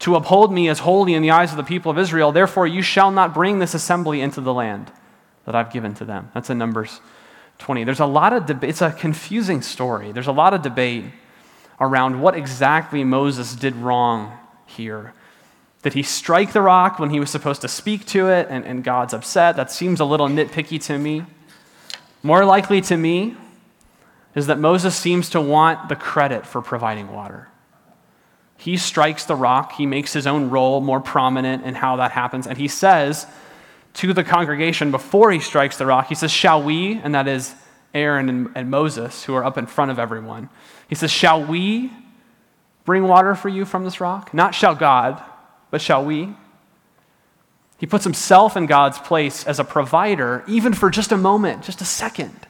to 0.00 0.14
uphold 0.14 0.52
me 0.52 0.68
as 0.68 0.80
holy 0.80 1.14
in 1.14 1.22
the 1.22 1.30
eyes 1.30 1.50
of 1.52 1.56
the 1.56 1.62
people 1.62 1.90
of 1.90 1.98
Israel, 1.98 2.32
therefore 2.32 2.66
you 2.66 2.82
shall 2.82 3.10
not 3.10 3.32
bring 3.32 3.58
this 3.58 3.74
assembly 3.74 4.20
into 4.20 4.40
the 4.40 4.52
land 4.52 4.92
that 5.44 5.54
I've 5.54 5.72
given 5.72 5.94
to 5.94 6.04
them. 6.04 6.30
That's 6.34 6.50
in 6.50 6.58
Numbers 6.58 7.00
20. 7.58 7.84
There's 7.84 8.00
a 8.00 8.06
lot 8.06 8.32
of 8.32 8.46
debate. 8.46 8.70
It's 8.70 8.82
a 8.82 8.92
confusing 8.92 9.62
story. 9.62 10.12
There's 10.12 10.26
a 10.26 10.32
lot 10.32 10.52
of 10.52 10.62
debate 10.62 11.04
around 11.80 12.20
what 12.20 12.36
exactly 12.36 13.04
Moses 13.04 13.54
did 13.54 13.74
wrong 13.76 14.36
here. 14.66 15.14
Did 15.82 15.94
he 15.94 16.02
strike 16.02 16.52
the 16.52 16.62
rock 16.62 16.98
when 16.98 17.10
he 17.10 17.20
was 17.20 17.30
supposed 17.30 17.60
to 17.60 17.68
speak 17.68 18.06
to 18.06 18.28
it 18.28 18.48
and, 18.50 18.64
and 18.64 18.82
God's 18.82 19.14
upset? 19.14 19.56
That 19.56 19.70
seems 19.70 20.00
a 20.00 20.04
little 20.04 20.28
nitpicky 20.28 20.82
to 20.84 20.98
me. 20.98 21.24
More 22.22 22.44
likely 22.44 22.80
to 22.82 22.96
me 22.96 23.36
is 24.34 24.48
that 24.48 24.58
Moses 24.58 24.96
seems 24.96 25.30
to 25.30 25.40
want 25.40 25.88
the 25.88 25.96
credit 25.96 26.44
for 26.44 26.60
providing 26.60 27.12
water. 27.12 27.48
He 28.58 28.76
strikes 28.76 29.24
the 29.24 29.36
rock, 29.36 29.72
he 29.72 29.86
makes 29.86 30.12
his 30.12 30.26
own 30.26 30.50
role 30.50 30.80
more 30.80 31.00
prominent 31.00 31.64
in 31.64 31.74
how 31.74 31.96
that 31.96 32.12
happens, 32.12 32.46
and 32.46 32.56
he 32.56 32.68
says, 32.68 33.26
to 33.96 34.12
the 34.12 34.24
congregation 34.24 34.90
before 34.90 35.32
he 35.32 35.40
strikes 35.40 35.78
the 35.78 35.86
rock. 35.86 36.08
He 36.08 36.14
says, 36.14 36.30
Shall 36.30 36.62
we? 36.62 37.00
And 37.02 37.14
that 37.14 37.26
is 37.26 37.54
Aaron 37.94 38.28
and, 38.28 38.50
and, 38.54 38.70
Moses, 38.70 39.24
who 39.24 39.34
are 39.34 39.44
up 39.44 39.56
in 39.56 39.66
front 39.66 39.90
of 39.90 39.98
everyone. 39.98 40.50
He 40.86 40.94
says, 40.94 41.10
Shall 41.10 41.42
we 41.42 41.90
bring 42.84 43.08
water 43.08 43.34
for 43.34 43.48
you 43.48 43.64
from 43.64 43.84
this 43.84 44.00
rock? 44.00 44.34
Not 44.34 44.54
shall 44.54 44.74
God, 44.74 45.22
but 45.70 45.80
shall 45.80 46.04
we? 46.04 46.34
He 47.78 47.86
puts 47.86 48.04
himself 48.04 48.56
in 48.56 48.66
God's 48.66 48.98
place 48.98 49.46
as 49.46 49.58
a 49.58 49.64
provider, 49.64 50.44
even 50.46 50.74
for 50.74 50.90
just 50.90 51.10
a 51.10 51.16
moment, 51.16 51.62
just 51.62 51.80
a 51.80 51.86
second. 51.86 52.46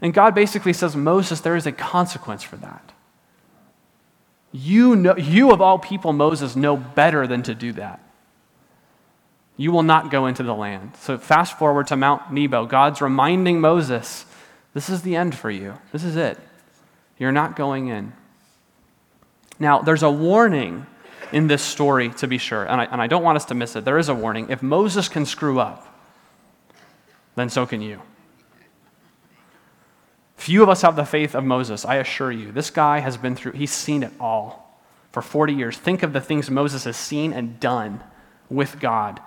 And 0.00 0.14
God 0.14 0.34
basically 0.34 0.72
says, 0.72 0.94
Moses, 0.94 1.40
there 1.40 1.56
is 1.56 1.66
a 1.66 1.72
consequence 1.72 2.42
for 2.44 2.56
that. 2.56 2.92
You, 4.56 4.94
know, 4.94 5.16
you 5.16 5.50
of 5.50 5.60
all 5.60 5.80
people, 5.80 6.12
Moses, 6.12 6.54
know 6.54 6.76
better 6.76 7.26
than 7.26 7.42
to 7.42 7.56
do 7.56 7.72
that. 7.72 7.98
You 9.56 9.72
will 9.72 9.82
not 9.82 10.12
go 10.12 10.26
into 10.26 10.44
the 10.44 10.54
land. 10.54 10.92
So, 11.00 11.18
fast 11.18 11.58
forward 11.58 11.88
to 11.88 11.96
Mount 11.96 12.32
Nebo. 12.32 12.64
God's 12.64 13.00
reminding 13.00 13.60
Moses, 13.60 14.26
this 14.72 14.88
is 14.88 15.02
the 15.02 15.16
end 15.16 15.34
for 15.34 15.50
you. 15.50 15.74
This 15.90 16.04
is 16.04 16.14
it. 16.14 16.38
You're 17.18 17.32
not 17.32 17.56
going 17.56 17.88
in. 17.88 18.12
Now, 19.58 19.80
there's 19.80 20.04
a 20.04 20.10
warning 20.10 20.86
in 21.32 21.48
this 21.48 21.62
story, 21.62 22.10
to 22.10 22.28
be 22.28 22.38
sure, 22.38 22.62
and 22.62 22.80
I, 22.80 22.84
and 22.84 23.02
I 23.02 23.08
don't 23.08 23.24
want 23.24 23.34
us 23.34 23.46
to 23.46 23.56
miss 23.56 23.74
it. 23.74 23.84
There 23.84 23.98
is 23.98 24.08
a 24.08 24.14
warning. 24.14 24.50
If 24.50 24.62
Moses 24.62 25.08
can 25.08 25.26
screw 25.26 25.58
up, 25.58 25.84
then 27.34 27.50
so 27.50 27.66
can 27.66 27.82
you. 27.82 28.00
Few 30.36 30.62
of 30.62 30.68
us 30.68 30.82
have 30.82 30.96
the 30.96 31.04
faith 31.04 31.34
of 31.34 31.44
Moses, 31.44 31.84
I 31.84 31.96
assure 31.96 32.32
you. 32.32 32.52
This 32.52 32.70
guy 32.70 32.98
has 32.98 33.16
been 33.16 33.36
through, 33.36 33.52
he's 33.52 33.72
seen 33.72 34.02
it 34.02 34.12
all 34.18 34.78
for 35.12 35.22
40 35.22 35.54
years. 35.54 35.76
Think 35.76 36.02
of 36.02 36.12
the 36.12 36.20
things 36.20 36.50
Moses 36.50 36.84
has 36.84 36.96
seen 36.96 37.32
and 37.32 37.60
done 37.60 38.02
with 38.50 38.80
God. 38.80 39.20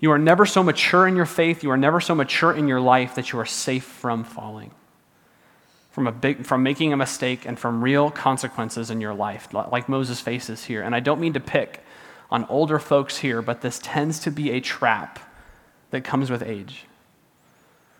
You 0.00 0.10
are 0.12 0.18
never 0.18 0.46
so 0.46 0.62
mature 0.62 1.06
in 1.06 1.16
your 1.16 1.26
faith, 1.26 1.62
you 1.62 1.70
are 1.70 1.76
never 1.76 2.00
so 2.00 2.14
mature 2.14 2.52
in 2.52 2.68
your 2.68 2.80
life 2.80 3.14
that 3.16 3.32
you 3.32 3.38
are 3.38 3.46
safe 3.46 3.84
from 3.84 4.24
falling, 4.24 4.70
from, 5.90 6.06
a 6.06 6.12
big, 6.12 6.46
from 6.46 6.62
making 6.62 6.92
a 6.92 6.96
mistake, 6.96 7.44
and 7.44 7.58
from 7.58 7.82
real 7.82 8.10
consequences 8.10 8.90
in 8.90 9.00
your 9.00 9.14
life, 9.14 9.52
like 9.52 9.88
Moses 9.88 10.20
faces 10.20 10.64
here. 10.64 10.82
And 10.82 10.94
I 10.94 11.00
don't 11.00 11.20
mean 11.20 11.32
to 11.34 11.40
pick 11.40 11.84
on 12.30 12.44
older 12.46 12.78
folks 12.78 13.18
here, 13.18 13.42
but 13.42 13.60
this 13.60 13.80
tends 13.82 14.20
to 14.20 14.30
be 14.30 14.50
a 14.52 14.60
trap 14.60 15.18
that 15.90 16.04
comes 16.04 16.30
with 16.30 16.42
age. 16.42 16.87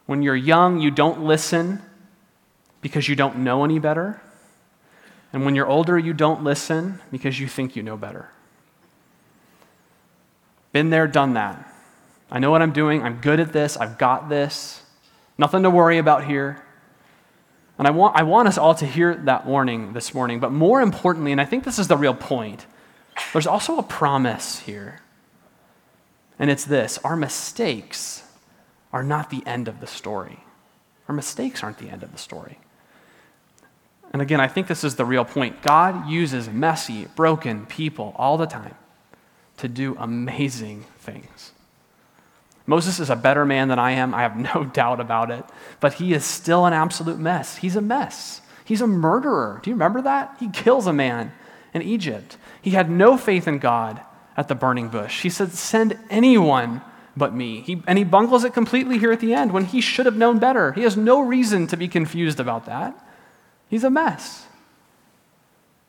When 0.09 0.23
you're 0.23 0.35
young, 0.35 0.81
you 0.81 0.91
don't 0.91 1.23
listen 1.23 1.83
because 2.81 3.11
you 3.11 3.15
don't 3.15 3.41
know 3.41 3.63
any 3.63 3.79
better. 3.79 4.23
And 5.35 5.45
when 5.45 5.55
you're 5.55 5.67
older, 5.67 5.99
you 5.99 6.15
don't 6.15 6.43
listen 6.43 7.01
because 7.13 7.39
you 7.39 7.47
think 7.47 7.77
you 7.77 7.83
know 7.83 7.99
better. 7.99 8.31
Been 10.73 10.89
there, 10.89 11.07
done 11.07 11.35
that. 11.35 11.71
I 12.31 12.39
know 12.39 12.51
what 12.51 12.63
I'm 12.63 12.73
doing. 12.73 13.03
I'm 13.03 13.21
good 13.21 13.39
at 13.39 13.53
this. 13.53 13.77
I've 13.77 13.99
got 13.99 14.31
this. 14.31 14.81
Nothing 15.37 15.63
to 15.65 15.69
worry 15.69 15.99
about 15.99 16.25
here. 16.25 16.65
And 17.77 17.87
I 17.87 17.91
want, 17.91 18.17
I 18.17 18.23
want 18.23 18.49
us 18.49 18.57
all 18.57 18.75
to 18.77 18.87
hear 18.87 19.15
that 19.15 19.45
warning 19.45 19.93
this 19.93 20.15
morning. 20.15 20.41
But 20.41 20.53
more 20.53 20.81
importantly, 20.81 21.33
and 21.33 21.41
I 21.41 21.45
think 21.45 21.65
this 21.65 21.79
is 21.79 21.87
the 21.87 21.99
real 21.99 22.15
point, 22.15 22.65
there's 23.35 23.47
also 23.47 23.77
a 23.77 23.83
promise 23.83 24.61
here. 24.61 25.03
And 26.39 26.49
it's 26.49 26.65
this 26.65 26.97
our 27.05 27.15
mistakes 27.15 28.23
are 28.93 29.03
not 29.03 29.31
the 29.31 29.43
end 29.47 29.69
of 29.69 29.81
the 29.81 29.87
story. 29.87 30.41
Our 31.09 31.15
mistakes 31.15 31.63
aren't 31.63 31.79
the 31.79 31.89
end 31.89 32.03
of 32.03 32.13
the 32.13 32.19
story. 32.19 32.59
And 34.13 34.23
again, 34.23 34.41
I 34.41 34.49
think 34.49 34.67
this 34.67 34.85
is 34.85 34.97
the 34.97 35.05
real 35.05 35.25
point. 35.25 35.63
God 35.63 36.09
uses 36.09 36.49
messy, 36.49 37.07
broken 37.15 37.67
people 37.67 38.15
all 38.17 38.39
the 38.39 38.47
time 38.47 38.75
to 39.59 39.69
do 39.69 39.97
amazing 39.99 40.85
things. 40.99 41.53
Moses 42.67 43.01
is 43.01 43.11
a 43.11 43.17
better 43.17 43.45
man 43.45 43.69
than 43.69 43.79
I 43.79 43.93
am. 43.93 44.15
I 44.15 44.23
have 44.23 44.37
no 44.55 44.65
doubt 44.65 45.01
about 45.01 45.31
it. 45.31 45.45
But 45.81 45.95
he 45.95 46.13
is 46.13 46.25
still 46.25 46.67
an 46.67 46.73
absolute 46.73 47.19
mess. 47.19 47.57
He's 47.57 47.77
a 47.77 47.81
mess. 47.81 48.41
He's 48.65 48.83
a 48.83 48.87
murderer. 48.87 49.61
Do 49.63 49.71
you 49.71 49.75
remember 49.75 50.03
that? 50.03 50.37
He 50.39 50.49
kills 50.51 50.87
a 50.87 50.93
man 50.93 51.33
in 51.73 51.83
Egypt. 51.83 52.37
He 52.61 52.71
had 52.71 52.91
no 52.91 53.17
faith 53.17 53.49
in 53.49 53.59
God 53.59 54.01
at 54.37 54.49
the 54.49 54.55
burning 54.55 54.89
bush. 54.89 55.23
He 55.23 55.31
said, 55.31 55.53
Send 55.53 55.99
anyone 56.11 56.83
but 57.19 57.35
me. 57.35 57.61
He, 57.61 57.83
and 57.87 57.99
he 57.99 58.05
bungles 58.05 58.45
it 58.45 58.55
completely 58.55 58.99
here 58.99 59.13
at 59.13 59.21
the 59.21 59.35
end 59.35 59.53
when 59.53 59.65
he 59.65 59.81
should 59.81 60.07
have 60.07 60.17
known 60.17 60.39
better. 60.39 60.73
He 60.73 60.83
has 60.83 60.97
no 60.97 61.21
reason 61.21 61.67
to 61.67 61.77
be 61.77 61.89
confused 61.89 62.41
about 62.41 62.67
that. 62.67 62.99
He's 63.69 63.85
a 63.85 63.91
mess. 63.91 64.47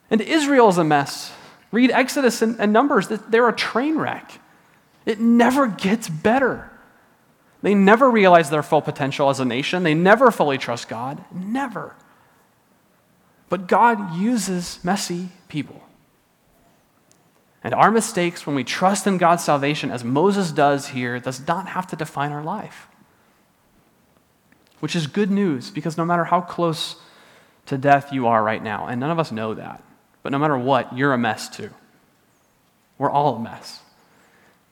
And 0.10 0.22
Israel 0.22 0.70
is 0.70 0.78
a 0.78 0.84
mess. 0.84 1.32
Read 1.72 1.92
Exodus 1.92 2.42
and, 2.42 2.60
and 2.60 2.74
Numbers, 2.74 3.08
they're 3.08 3.48
a 3.48 3.56
train 3.56 3.98
wreck. 3.98 4.40
It 5.06 5.20
never 5.20 5.68
gets 5.68 6.10
better. 6.10 6.72
They 7.62 7.76
never 7.76 8.10
realize 8.10 8.50
their 8.50 8.64
full 8.64 8.82
potential 8.82 9.30
as 9.30 9.40
a 9.40 9.46
nation. 9.46 9.84
They 9.84 9.94
never 9.94 10.32
fully 10.32 10.58
trust 10.58 10.88
God. 10.88 11.24
Never. 11.32 11.96
But 13.50 13.68
God 13.68 14.16
uses 14.16 14.80
messy 14.84 15.30
people. 15.48 15.82
And 17.64 17.74
our 17.74 17.92
mistakes 17.92 18.48
when 18.48 18.56
we 18.56 18.64
trust 18.64 19.06
in 19.06 19.18
God's 19.18 19.44
salvation, 19.44 19.92
as 19.92 20.04
Moses 20.04 20.52
does 20.52 20.88
here, 20.88 21.20
does 21.20 21.46
not 21.46 21.68
have 21.70 21.88
to 21.88 21.96
define 21.96 22.32
our 22.32 22.44
life. 22.44 22.88
Which 24.80 24.96
is 24.96 25.08
good 25.08 25.30
news 25.30 25.70
because 25.70 25.98
no 25.98 26.06
matter 26.06 26.24
how 26.24 26.42
close 26.42 26.96
to 27.66 27.78
death 27.78 28.14
you 28.14 28.28
are 28.28 28.42
right 28.42 28.64
now, 28.64 28.88
and 28.88 29.00
none 29.00 29.12
of 29.12 29.20
us 29.20 29.32
know 29.32 29.54
that, 29.54 29.84
but 30.24 30.32
no 30.32 30.40
matter 30.40 30.58
what, 30.58 30.98
you're 30.98 31.14
a 31.14 31.18
mess 31.18 31.50
too. 31.50 31.70
We're 32.98 33.12
all 33.12 33.36
a 33.36 33.40
mess. 33.40 33.82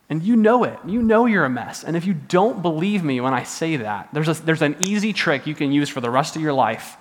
And 0.09 0.23
you 0.23 0.37
know 0.37 0.63
it. 0.63 0.79
You 0.85 1.01
know 1.01 1.25
you're 1.25 1.43
a 1.43 1.49
mess. 1.49 1.83
And 1.83 1.97
if 1.97 2.05
you 2.05 2.13
don't 2.13 2.61
believe 2.61 3.03
me 3.03 3.19
when 3.19 3.33
I 3.33 3.43
say 3.43 3.77
that, 3.77 4.09
there's, 4.13 4.29
a, 4.29 4.33
there's 4.33 4.61
an 4.61 4.77
easy 4.79 5.11
trick 5.11 5.45
you 5.45 5.55
can 5.55 5.73
use 5.73 5.89
for 5.89 5.99
the 5.99 6.09
rest 6.09 6.37
of 6.37 6.41
your 6.41 6.53
life 6.53 6.95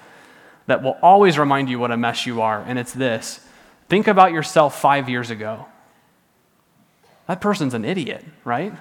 that 0.67 0.83
will 0.83 0.99
always 1.01 1.39
remind 1.39 1.71
you 1.71 1.79
what 1.79 1.93
a 1.93 1.97
mess 1.97 2.27
you 2.27 2.43
are. 2.43 2.61
And 2.67 2.79
it's 2.79 2.93
this 2.93 3.41
think 3.89 4.09
about 4.09 4.33
yourself 4.33 4.81
five 4.81 5.09
years 5.09 5.31
ago. 5.31 5.67
That 7.27 7.41
person's 7.41 7.75
an 7.75 7.85
idiot, 7.85 8.25
right? 8.45 8.73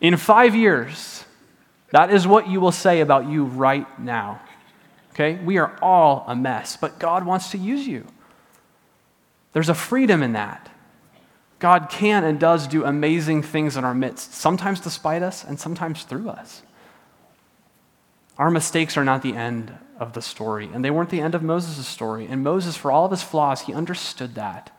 In 0.00 0.16
five 0.16 0.54
years, 0.54 1.24
that 1.90 2.12
is 2.12 2.26
what 2.26 2.48
you 2.48 2.60
will 2.60 2.72
say 2.72 3.00
about 3.00 3.26
you 3.26 3.44
right 3.44 3.98
now. 3.98 4.40
Okay? 5.12 5.34
We 5.44 5.58
are 5.58 5.76
all 5.82 6.24
a 6.28 6.36
mess, 6.36 6.76
but 6.76 6.98
God 6.98 7.26
wants 7.26 7.50
to 7.50 7.58
use 7.58 7.86
you. 7.86 8.06
There's 9.52 9.68
a 9.68 9.74
freedom 9.74 10.22
in 10.22 10.34
that. 10.34 10.68
God 11.58 11.88
can 11.90 12.22
and 12.22 12.38
does 12.38 12.68
do 12.68 12.84
amazing 12.84 13.42
things 13.42 13.76
in 13.76 13.84
our 13.84 13.94
midst, 13.94 14.34
sometimes 14.34 14.78
despite 14.78 15.22
us 15.22 15.42
and 15.42 15.58
sometimes 15.58 16.04
through 16.04 16.28
us. 16.28 16.62
Our 18.36 18.50
mistakes 18.50 18.96
are 18.96 19.04
not 19.04 19.22
the 19.22 19.34
end 19.34 19.76
of 19.98 20.12
the 20.12 20.22
story, 20.22 20.70
and 20.72 20.84
they 20.84 20.92
weren't 20.92 21.10
the 21.10 21.20
end 21.20 21.34
of 21.34 21.42
Moses' 21.42 21.88
story. 21.88 22.28
And 22.30 22.44
Moses, 22.44 22.76
for 22.76 22.92
all 22.92 23.06
of 23.06 23.10
his 23.10 23.24
flaws, 23.24 23.62
he 23.62 23.74
understood 23.74 24.36
that. 24.36 24.70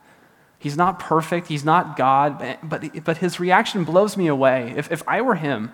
He's 0.59 0.75
not 0.75 0.99
perfect, 0.99 1.47
he's 1.47 1.63
not 1.63 1.95
God, 1.95 2.57
but, 2.61 3.03
but 3.05 3.17
his 3.17 3.39
reaction 3.39 3.85
blows 3.85 4.17
me 4.17 4.27
away. 4.27 4.73
If, 4.75 4.91
if 4.91 5.01
I 5.07 5.21
were 5.21 5.35
him, 5.35 5.71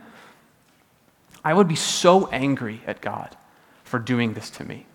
I 1.43 1.53
would 1.55 1.67
be 1.67 1.75
so 1.75 2.27
angry 2.27 2.81
at 2.85 3.01
God 3.01 3.35
for 3.83 3.97
doing 3.97 4.35
this 4.35 4.51
to 4.51 4.63
me. 4.63 4.85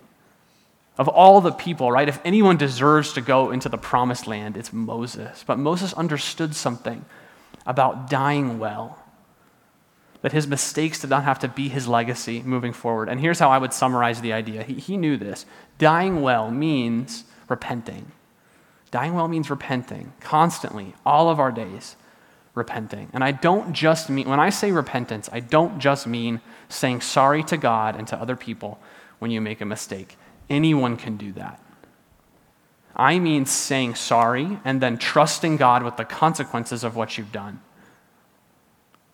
Of 0.97 1.09
all 1.09 1.41
the 1.41 1.51
people, 1.51 1.91
right, 1.91 2.07
if 2.07 2.19
anyone 2.23 2.57
deserves 2.57 3.13
to 3.13 3.21
go 3.21 3.51
into 3.51 3.67
the 3.69 3.77
promised 3.77 4.27
land, 4.27 4.55
it's 4.55 4.71
Moses. 4.71 5.43
But 5.45 5.59
Moses 5.59 5.93
understood 5.93 6.55
something 6.55 7.03
about 7.65 8.09
dying 8.09 8.59
well, 8.59 8.97
that 10.21 10.31
his 10.31 10.47
mistakes 10.47 10.99
did 10.99 11.09
not 11.09 11.23
have 11.23 11.39
to 11.39 11.47
be 11.47 11.67
his 11.67 11.87
legacy 11.87 12.41
moving 12.43 12.73
forward. 12.73 13.09
And 13.09 13.19
here's 13.19 13.39
how 13.39 13.49
I 13.49 13.57
would 13.57 13.73
summarize 13.73 14.21
the 14.21 14.33
idea 14.33 14.63
he, 14.63 14.75
he 14.75 14.97
knew 14.97 15.17
this 15.17 15.45
dying 15.79 16.21
well 16.21 16.49
means 16.49 17.23
repenting. 17.49 18.11
Dying 18.91 19.13
well 19.13 19.27
means 19.27 19.49
repenting 19.49 20.13
constantly, 20.19 20.93
all 21.05 21.29
of 21.29 21.39
our 21.39 21.51
days, 21.51 21.95
repenting. 22.53 23.09
And 23.13 23.23
I 23.23 23.31
don't 23.31 23.73
just 23.73 24.09
mean, 24.09 24.27
when 24.29 24.39
I 24.39 24.49
say 24.49 24.71
repentance, 24.71 25.29
I 25.31 25.39
don't 25.39 25.79
just 25.79 26.05
mean 26.05 26.41
saying 26.67 27.01
sorry 27.01 27.43
to 27.45 27.57
God 27.57 27.95
and 27.95 28.07
to 28.09 28.19
other 28.19 28.35
people 28.35 28.79
when 29.19 29.31
you 29.31 29.39
make 29.39 29.61
a 29.61 29.65
mistake. 29.65 30.17
Anyone 30.49 30.97
can 30.97 31.15
do 31.15 31.31
that. 31.33 31.61
I 32.93 33.19
mean 33.19 33.45
saying 33.45 33.95
sorry 33.95 34.59
and 34.65 34.81
then 34.81 34.97
trusting 34.97 35.55
God 35.55 35.83
with 35.83 35.95
the 35.95 36.03
consequences 36.03 36.83
of 36.83 36.95
what 36.95 37.17
you've 37.17 37.31
done. 37.31 37.61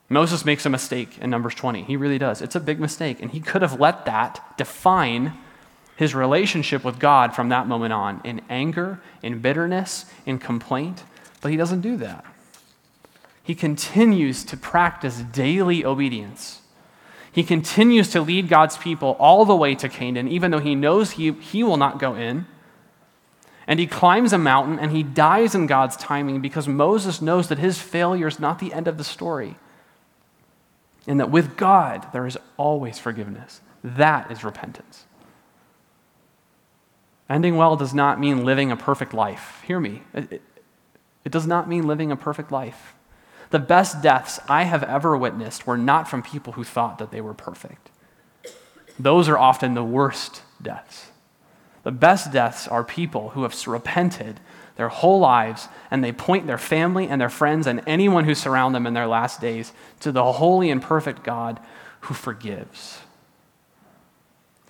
Moses 0.10 0.46
makes 0.46 0.65
a 0.65 0.69
mistake 0.69 1.17
in 1.19 1.29
Numbers 1.29 1.53
20. 1.53 1.84
He 1.84 1.98
really 1.98 2.17
does. 2.17 2.41
It's 2.41 2.55
a 2.55 2.60
big 2.60 2.79
mistake. 2.79 3.22
And 3.22 3.31
he 3.31 3.39
could 3.39 3.62
have 3.62 3.79
let 3.79 4.05
that 4.05 4.57
define 4.57 5.38
his 5.98 6.16
relationship 6.16 6.86
with 6.86 7.00
God 7.00 7.36
from 7.36 7.50
that 7.50 7.68
moment 7.68 7.92
on 7.92 8.22
in 8.24 8.42
anger, 8.50 9.01
in 9.22 9.39
bitterness, 9.39 10.06
in 10.25 10.39
complaint. 10.39 11.04
But 11.42 11.51
he 11.51 11.58
doesn't 11.58 11.82
do 11.82 11.98
that. 11.98 12.24
He 13.44 13.56
continues 13.56 14.46
to 14.46 14.56
practice 14.56 15.18
daily 15.18 15.84
obedience 15.84 16.62
he 17.38 17.44
continues 17.44 18.10
to 18.13 18.22
lead 18.22 18.50
God's 18.50 18.77
people 18.77 19.16
all 19.20 19.46
the 19.46 19.56
way 19.56 19.75
to 19.75 19.88
Canaan, 19.88 20.27
even 20.27 20.50
though 20.50 20.58
he 20.58 20.74
knows 20.74 21.12
he, 21.12 21.34
he 21.34 21.63
will 21.63 21.77
not 21.77 22.00
go 22.00 22.16
in. 22.16 22.48
And 23.68 23.80
he 23.80 23.86
climbs 23.86 24.34
a 24.34 24.39
mountain 24.39 24.80
and 24.80 24.92
he 24.92 25.04
dies 25.04 25.54
in 25.54 25.68
God's 25.68 25.96
timing 25.96 26.42
because 26.42 26.68
Moses 26.68 27.22
knows 27.22 27.48
that 27.50 27.60
his 27.60 27.77
failure 27.77 28.25
is 28.25 28.39
not 28.39 28.58
the 28.58 28.74
end 28.74 28.88
of 28.88 28.98
the 28.98 29.04
story. 29.04 29.56
And 31.06 31.20
that 31.20 31.30
with 31.30 31.58
God, 31.58 32.08
there 32.12 32.25
is 32.25 32.39
always 32.58 32.98
forgiveness. 32.98 33.62
That 33.84 34.32
is 34.32 34.44
repentance. 34.44 35.06
Ending 37.29 37.57
well 37.57 37.75
does 37.75 37.93
not 37.93 38.19
mean 38.19 38.46
living 38.46 38.72
a 38.72 38.77
perfect 38.77 39.13
life. 39.13 39.62
Hear 39.65 39.79
me. 39.79 40.03
It, 40.13 40.31
it, 40.34 40.41
it 41.25 41.31
does 41.31 41.46
not 41.46 41.67
mean 41.67 41.86
living 41.86 42.12
a 42.12 42.15
perfect 42.15 42.51
life. 42.51 42.93
The 43.50 43.60
best 43.60 44.01
deaths 44.01 44.39
I 44.48 44.63
have 44.63 44.84
ever 44.84 45.17
witnessed 45.17 45.67
were 45.67 45.77
not 45.77 46.10
from 46.10 46.22
people 46.22 46.53
who 46.53 46.63
thought 46.63 46.98
that 47.00 47.12
they 47.12 47.22
were 47.22 47.34
perfect. 47.34 47.89
Those 49.00 49.29
are 49.29 49.38
often 49.38 49.74
the 49.74 49.84
worst 49.84 50.41
deaths. 50.62 51.12
The 51.84 51.91
best 51.91 52.31
deaths 52.31 52.67
are 52.67 52.84
people 52.84 53.29
who 53.29 53.43
have 53.43 53.67
repented 53.67 54.39
their 54.75 54.89
whole 54.89 55.19
lives 55.19 55.69
and 55.89 56.03
they 56.03 56.12
point 56.12 56.48
their 56.48 56.57
family 56.57 57.07
and 57.07 57.19
their 57.19 57.29
friends 57.29 57.67
and 57.67 57.81
anyone 57.88 58.25
who 58.25 58.36
surround 58.36 58.75
them 58.75 58.86
in 58.86 58.93
their 58.93 59.07
last 59.07 59.39
days 59.39 59.72
to 60.01 60.12
the 60.12 60.34
holy 60.34 60.69
and 60.69 60.81
perfect 60.81 61.24
God 61.24 61.60
who 62.01 62.13
forgives. 62.13 63.00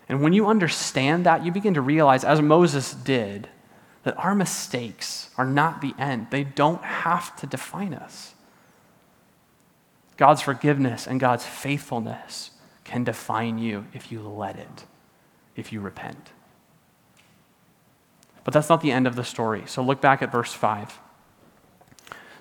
And 0.10 0.22
when 0.22 0.34
you 0.34 0.48
understand 0.48 1.26
that, 1.26 1.46
you 1.46 1.52
begin 1.52 1.74
to 1.74 1.82
realize, 1.82 2.24
as 2.24 2.42
Moses 2.42 2.94
did, 2.94 3.50
that 4.04 4.18
our 4.18 4.34
mistakes 4.34 5.30
are 5.38 5.46
not 5.46 5.82
the 5.82 5.94
end. 6.00 6.28
They 6.32 6.46
don't 6.46 6.84
have 6.84 7.36
to 7.38 7.48
define 7.48 7.94
us. 7.94 8.34
God's 10.16 10.42
forgiveness 10.42 11.08
and 11.08 11.20
God's 11.20 11.46
faithfulness 11.46 12.52
can 12.86 13.04
define 13.04 13.58
you 13.58 13.86
if 13.94 14.12
you 14.12 14.22
let 14.22 14.56
it, 14.56 14.86
if 15.56 15.74
you 15.74 15.82
repent. 15.82 16.32
But 18.46 18.54
that's 18.54 18.70
not 18.70 18.80
the 18.80 18.94
end 18.94 19.08
of 19.08 19.18
the 19.18 19.26
story. 19.26 19.64
So 19.66 19.84
look 19.84 20.00
back 20.00 20.22
at 20.22 20.32
verse 20.32 20.54
5. 20.54 21.00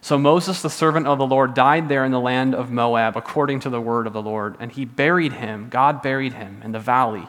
So 0.00 0.16
Moses, 0.16 0.62
the 0.62 0.70
servant 0.70 1.08
of 1.08 1.18
the 1.18 1.26
Lord, 1.26 1.52
died 1.52 1.88
there 1.88 2.04
in 2.04 2.12
the 2.12 2.20
land 2.20 2.54
of 2.54 2.70
Moab 2.70 3.16
according 3.16 3.58
to 3.60 3.70
the 3.70 3.80
word 3.80 4.06
of 4.06 4.12
the 4.12 4.22
Lord. 4.22 4.56
And 4.60 4.70
he 4.70 4.84
buried 4.84 5.32
him, 5.32 5.68
God 5.68 6.00
buried 6.00 6.34
him 6.34 6.60
in 6.62 6.70
the 6.70 6.78
valley 6.78 7.26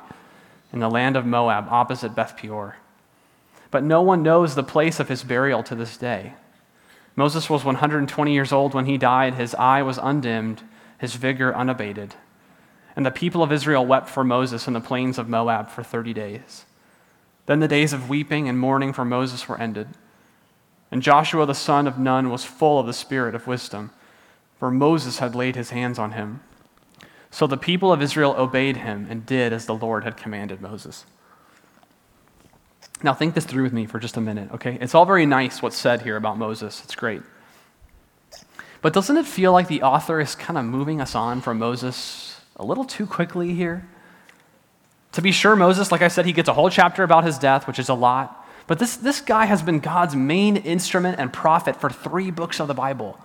in 0.71 0.79
the 0.79 0.89
land 0.89 1.15
of 1.15 1.25
Moab 1.25 1.67
opposite 1.69 2.15
Beth 2.15 2.37
Peor. 2.37 2.77
But 3.71 3.83
no 3.83 4.01
one 4.01 4.23
knows 4.23 4.55
the 4.55 4.63
place 4.63 4.99
of 4.99 5.09
his 5.09 5.23
burial 5.23 5.63
to 5.63 5.75
this 5.75 5.97
day. 5.97 6.33
Moses 7.15 7.49
was 7.49 7.65
120 7.65 8.33
years 8.33 8.51
old 8.51 8.73
when 8.73 8.85
he 8.85 8.97
died. 8.97 9.33
His 9.33 9.55
eye 9.55 9.81
was 9.81 9.97
undimmed, 9.97 10.61
his 10.99 11.15
vigor 11.15 11.53
unabated. 11.53 12.15
And 12.95 13.05
the 13.05 13.11
people 13.11 13.43
of 13.43 13.51
Israel 13.51 13.85
wept 13.85 14.09
for 14.09 14.23
Moses 14.23 14.67
in 14.67 14.73
the 14.73 14.79
plains 14.79 15.17
of 15.17 15.27
Moab 15.27 15.69
for 15.69 15.83
30 15.83 16.13
days. 16.13 16.65
Then 17.47 17.59
the 17.59 17.67
days 17.67 17.93
of 17.93 18.09
weeping 18.09 18.47
and 18.47 18.59
mourning 18.59 18.93
for 18.93 19.05
Moses 19.05 19.47
were 19.47 19.59
ended. 19.59 19.87
And 20.91 21.01
Joshua 21.01 21.45
the 21.45 21.53
son 21.53 21.87
of 21.87 21.97
Nun 21.97 22.29
was 22.29 22.45
full 22.45 22.79
of 22.79 22.85
the 22.85 22.93
spirit 22.93 23.35
of 23.35 23.47
wisdom, 23.47 23.91
for 24.59 24.71
Moses 24.71 25.19
had 25.19 25.35
laid 25.35 25.55
his 25.55 25.71
hands 25.71 25.99
on 25.99 26.11
him. 26.11 26.41
So 27.31 27.47
the 27.47 27.57
people 27.57 27.91
of 27.91 28.01
Israel 28.01 28.35
obeyed 28.37 28.77
him 28.77 29.07
and 29.09 29.25
did 29.25 29.53
as 29.53 29.65
the 29.65 29.75
Lord 29.75 30.03
had 30.03 30.17
commanded 30.17 30.61
Moses. 30.61 31.05
Now, 33.03 33.13
think 33.13 33.35
this 33.35 33.45
through 33.45 33.63
with 33.63 33.73
me 33.73 33.85
for 33.85 33.99
just 33.99 34.17
a 34.17 34.21
minute, 34.21 34.51
okay? 34.53 34.77
It's 34.81 34.95
all 34.95 35.05
very 35.05 35.25
nice 35.25 35.61
what's 35.61 35.77
said 35.77 36.01
here 36.01 36.15
about 36.15 36.37
Moses. 36.37 36.81
It's 36.83 36.95
great. 36.95 37.21
But 38.81 38.93
doesn't 38.93 39.17
it 39.17 39.25
feel 39.25 39.51
like 39.51 39.67
the 39.67 39.83
author 39.83 40.19
is 40.19 40.33
kind 40.33 40.57
of 40.57 40.65
moving 40.65 40.99
us 40.99 41.13
on 41.13 41.41
from 41.41 41.59
Moses 41.59 42.41
a 42.55 42.65
little 42.65 42.85
too 42.85 43.05
quickly 43.05 43.53
here? 43.53 43.87
To 45.13 45.21
be 45.21 45.31
sure, 45.31 45.55
Moses, 45.55 45.91
like 45.91 46.01
I 46.01 46.07
said, 46.07 46.25
he 46.25 46.33
gets 46.33 46.49
a 46.49 46.53
whole 46.53 46.69
chapter 46.69 47.03
about 47.03 47.23
his 47.23 47.37
death, 47.37 47.67
which 47.67 47.79
is 47.79 47.89
a 47.89 47.93
lot. 47.93 48.45
But 48.65 48.79
this, 48.79 48.97
this 48.97 49.21
guy 49.21 49.45
has 49.45 49.61
been 49.61 49.79
God's 49.79 50.15
main 50.15 50.57
instrument 50.57 51.19
and 51.19 51.31
prophet 51.31 51.75
for 51.75 51.89
three 51.89 52.31
books 52.31 52.59
of 52.59 52.67
the 52.67 52.73
Bible, 52.73 53.19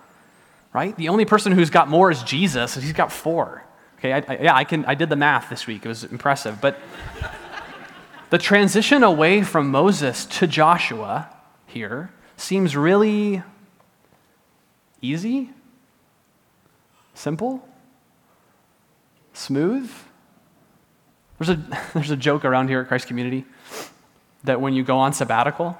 right? 0.71 0.95
The 0.95 1.09
only 1.09 1.25
person 1.25 1.51
who's 1.51 1.69
got 1.69 1.89
more 1.89 2.09
is 2.09 2.23
Jesus, 2.23 2.75
and 2.75 2.83
he's 2.83 2.93
got 2.93 3.11
four. 3.11 3.63
Okay, 4.03 4.11
I, 4.11 4.17
I, 4.17 4.37
yeah, 4.41 4.53
I, 4.53 4.65
can, 4.65 4.83
I 4.83 4.95
did 4.95 5.07
the 5.07 5.15
math 5.15 5.49
this 5.49 5.65
week. 5.65 5.85
It 5.85 5.87
was 5.87 6.03
impressive. 6.03 6.59
But 6.59 6.77
the 8.31 8.37
transition 8.37 9.01
away 9.01 9.43
from 9.43 9.71
Moses 9.71 10.25
to 10.25 10.45
Joshua 10.45 11.29
here 11.65 12.11
seems 12.35 12.75
really 12.75 13.43
easy, 15.01 15.51
simple, 17.13 17.65
smooth. 19.31 19.89
There's 21.39 21.49
a, 21.51 21.63
there's 21.93 22.11
a 22.11 22.17
joke 22.17 22.43
around 22.43 22.67
here 22.67 22.81
at 22.81 22.89
Christ 22.89 23.07
Community 23.07 23.45
that 24.43 24.59
when 24.59 24.73
you 24.73 24.83
go 24.83 24.97
on 24.97 25.13
sabbatical, 25.13 25.79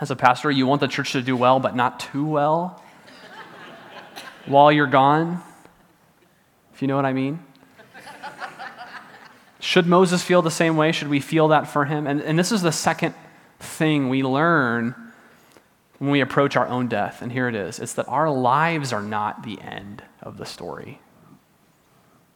as 0.00 0.12
a 0.12 0.16
pastor, 0.16 0.48
you 0.48 0.68
want 0.68 0.80
the 0.80 0.86
church 0.86 1.10
to 1.10 1.22
do 1.22 1.36
well, 1.36 1.58
but 1.58 1.74
not 1.74 1.98
too 1.98 2.24
well 2.24 2.80
while 4.46 4.70
you're 4.70 4.86
gone, 4.86 5.42
you 6.82 6.88
know 6.88 6.96
what 6.96 7.06
I 7.06 7.12
mean. 7.12 7.38
Should 9.60 9.86
Moses 9.86 10.22
feel 10.22 10.42
the 10.42 10.50
same 10.50 10.76
way? 10.76 10.90
Should 10.90 11.08
we 11.08 11.20
feel 11.20 11.48
that 11.48 11.68
for 11.68 11.84
him? 11.84 12.08
And, 12.08 12.20
and 12.20 12.36
this 12.36 12.50
is 12.50 12.62
the 12.62 12.72
second 12.72 13.14
thing 13.60 14.08
we 14.08 14.24
learn 14.24 14.96
when 15.98 16.10
we 16.10 16.20
approach 16.20 16.56
our 16.56 16.66
own 16.66 16.88
death. 16.88 17.22
And 17.22 17.30
here 17.30 17.48
it 17.48 17.54
is 17.54 17.78
it's 17.78 17.92
that 17.94 18.08
our 18.08 18.28
lives 18.28 18.92
are 18.92 19.02
not 19.02 19.44
the 19.44 19.60
end 19.60 20.02
of 20.20 20.36
the 20.36 20.44
story. 20.44 21.00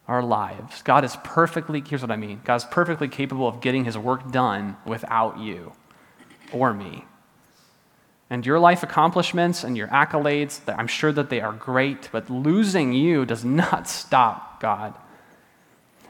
Our 0.07 0.23
lives. 0.23 0.81
God 0.83 1.03
is 1.03 1.17
perfectly, 1.25 1.83
here's 1.85 2.01
what 2.01 2.11
I 2.11 2.15
mean 2.15 2.39
God 2.45 2.55
is 2.55 2.63
perfectly 2.63 3.09
capable 3.09 3.49
of 3.49 3.59
getting 3.59 3.83
his 3.83 3.97
work 3.97 4.31
done 4.31 4.77
without 4.85 5.37
you 5.37 5.73
or 6.53 6.73
me. 6.73 7.03
And 8.29 8.45
your 8.45 8.59
life 8.59 8.83
accomplishments 8.83 9.63
and 9.63 9.77
your 9.77 9.87
accolades, 9.87 10.59
I'm 10.67 10.87
sure 10.87 11.11
that 11.13 11.29
they 11.29 11.39
are 11.39 11.53
great, 11.53 12.09
but 12.11 12.29
losing 12.29 12.93
you 12.93 13.25
does 13.25 13.45
not 13.63 13.87
stop 13.87 14.59
God. 14.59 14.93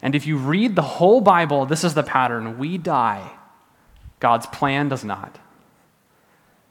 And 0.02 0.16
if 0.16 0.28
you 0.28 0.38
read 0.38 0.76
the 0.76 0.82
whole 0.82 1.22
Bible, 1.22 1.66
this 1.66 1.84
is 1.84 1.94
the 1.94 2.04
pattern. 2.04 2.58
We 2.58 2.78
die. 2.78 3.32
God's 4.20 4.48
plan 4.48 4.90
does 4.90 5.04
not. 5.04 5.40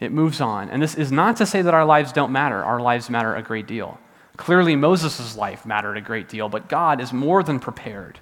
It 0.00 0.12
moves 0.12 0.40
on. 0.40 0.68
And 0.68 0.82
this 0.82 0.94
is 0.94 1.10
not 1.10 1.36
to 1.36 1.46
say 1.46 1.62
that 1.62 1.74
our 1.74 1.84
lives 1.84 2.12
don't 2.12 2.32
matter. 2.32 2.62
Our 2.62 2.80
lives 2.80 3.08
matter 3.08 3.34
a 3.34 3.42
great 3.42 3.66
deal. 3.66 3.98
Clearly, 4.36 4.76
Moses' 4.76 5.36
life 5.36 5.64
mattered 5.64 5.96
a 5.96 6.02
great 6.02 6.28
deal, 6.28 6.48
but 6.48 6.68
God 6.68 7.00
is 7.00 7.12
more 7.12 7.42
than 7.42 7.58
prepared 7.58 8.20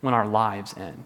when 0.00 0.14
our 0.14 0.26
lives 0.26 0.74
end. 0.76 1.04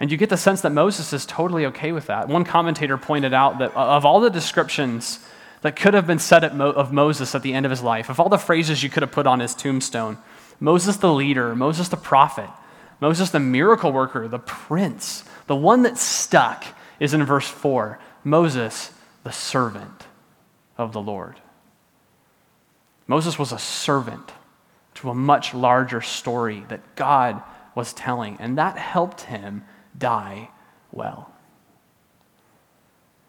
And 0.00 0.10
you 0.10 0.16
get 0.16 0.30
the 0.30 0.36
sense 0.36 0.60
that 0.60 0.70
Moses 0.70 1.12
is 1.12 1.26
totally 1.26 1.66
okay 1.66 1.92
with 1.92 2.06
that. 2.06 2.28
One 2.28 2.44
commentator 2.44 2.96
pointed 2.96 3.34
out 3.34 3.58
that 3.58 3.76
uh, 3.76 3.96
of 3.96 4.04
all 4.04 4.20
the 4.20 4.30
descriptions 4.30 5.18
that 5.62 5.74
could 5.74 5.94
have 5.94 6.06
been 6.06 6.20
said 6.20 6.44
of 6.44 6.92
Moses 6.92 7.34
at 7.34 7.42
the 7.42 7.52
end 7.52 7.66
of 7.66 7.70
his 7.70 7.82
life, 7.82 8.08
of 8.08 8.20
all 8.20 8.28
the 8.28 8.38
phrases 8.38 8.82
you 8.82 8.90
could 8.90 9.02
have 9.02 9.10
put 9.10 9.26
on 9.26 9.40
his 9.40 9.54
tombstone, 9.54 10.16
Moses 10.60 10.96
the 10.98 11.12
leader, 11.12 11.54
Moses 11.56 11.88
the 11.88 11.96
prophet, 11.96 12.48
Moses 13.00 13.30
the 13.30 13.40
miracle 13.40 13.92
worker, 13.92 14.28
the 14.28 14.38
prince, 14.38 15.24
the 15.48 15.56
one 15.56 15.82
that 15.82 15.98
stuck 15.98 16.64
is 17.00 17.14
in 17.14 17.24
verse 17.24 17.48
4 17.48 17.98
Moses 18.24 18.92
the 19.24 19.32
servant 19.32 20.06
of 20.76 20.92
the 20.92 21.00
Lord. 21.00 21.40
Moses 23.06 23.38
was 23.38 23.52
a 23.52 23.58
servant 23.58 24.32
to 24.94 25.10
a 25.10 25.14
much 25.14 25.54
larger 25.54 26.00
story 26.00 26.64
that 26.68 26.94
God 26.94 27.42
was 27.74 27.92
telling, 27.92 28.36
and 28.38 28.58
that 28.58 28.76
helped 28.76 29.22
him 29.22 29.64
die 29.98 30.50
well. 30.92 31.32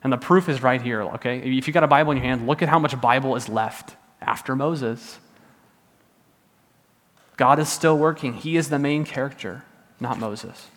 And 0.03 0.13
the 0.13 0.17
proof 0.17 0.47
is 0.47 0.63
right 0.63 0.81
here, 0.81 1.01
okay? 1.01 1.39
If 1.39 1.67
you've 1.67 1.73
got 1.73 1.83
a 1.83 1.87
Bible 1.87 2.11
in 2.11 2.17
your 2.17 2.25
hand, 2.25 2.47
look 2.47 2.61
at 2.61 2.69
how 2.69 2.79
much 2.79 2.99
Bible 3.01 3.35
is 3.35 3.49
left 3.49 3.97
after 4.21 4.55
Moses. 4.55 5.19
God 7.35 7.59
is 7.59 7.69
still 7.69 7.97
working. 7.97 8.33
He 8.33 8.55
is 8.55 8.69
the 8.69 8.79
main 8.79 9.03
character, 9.03 9.63
not 9.99 10.19
Moses. 10.19 10.67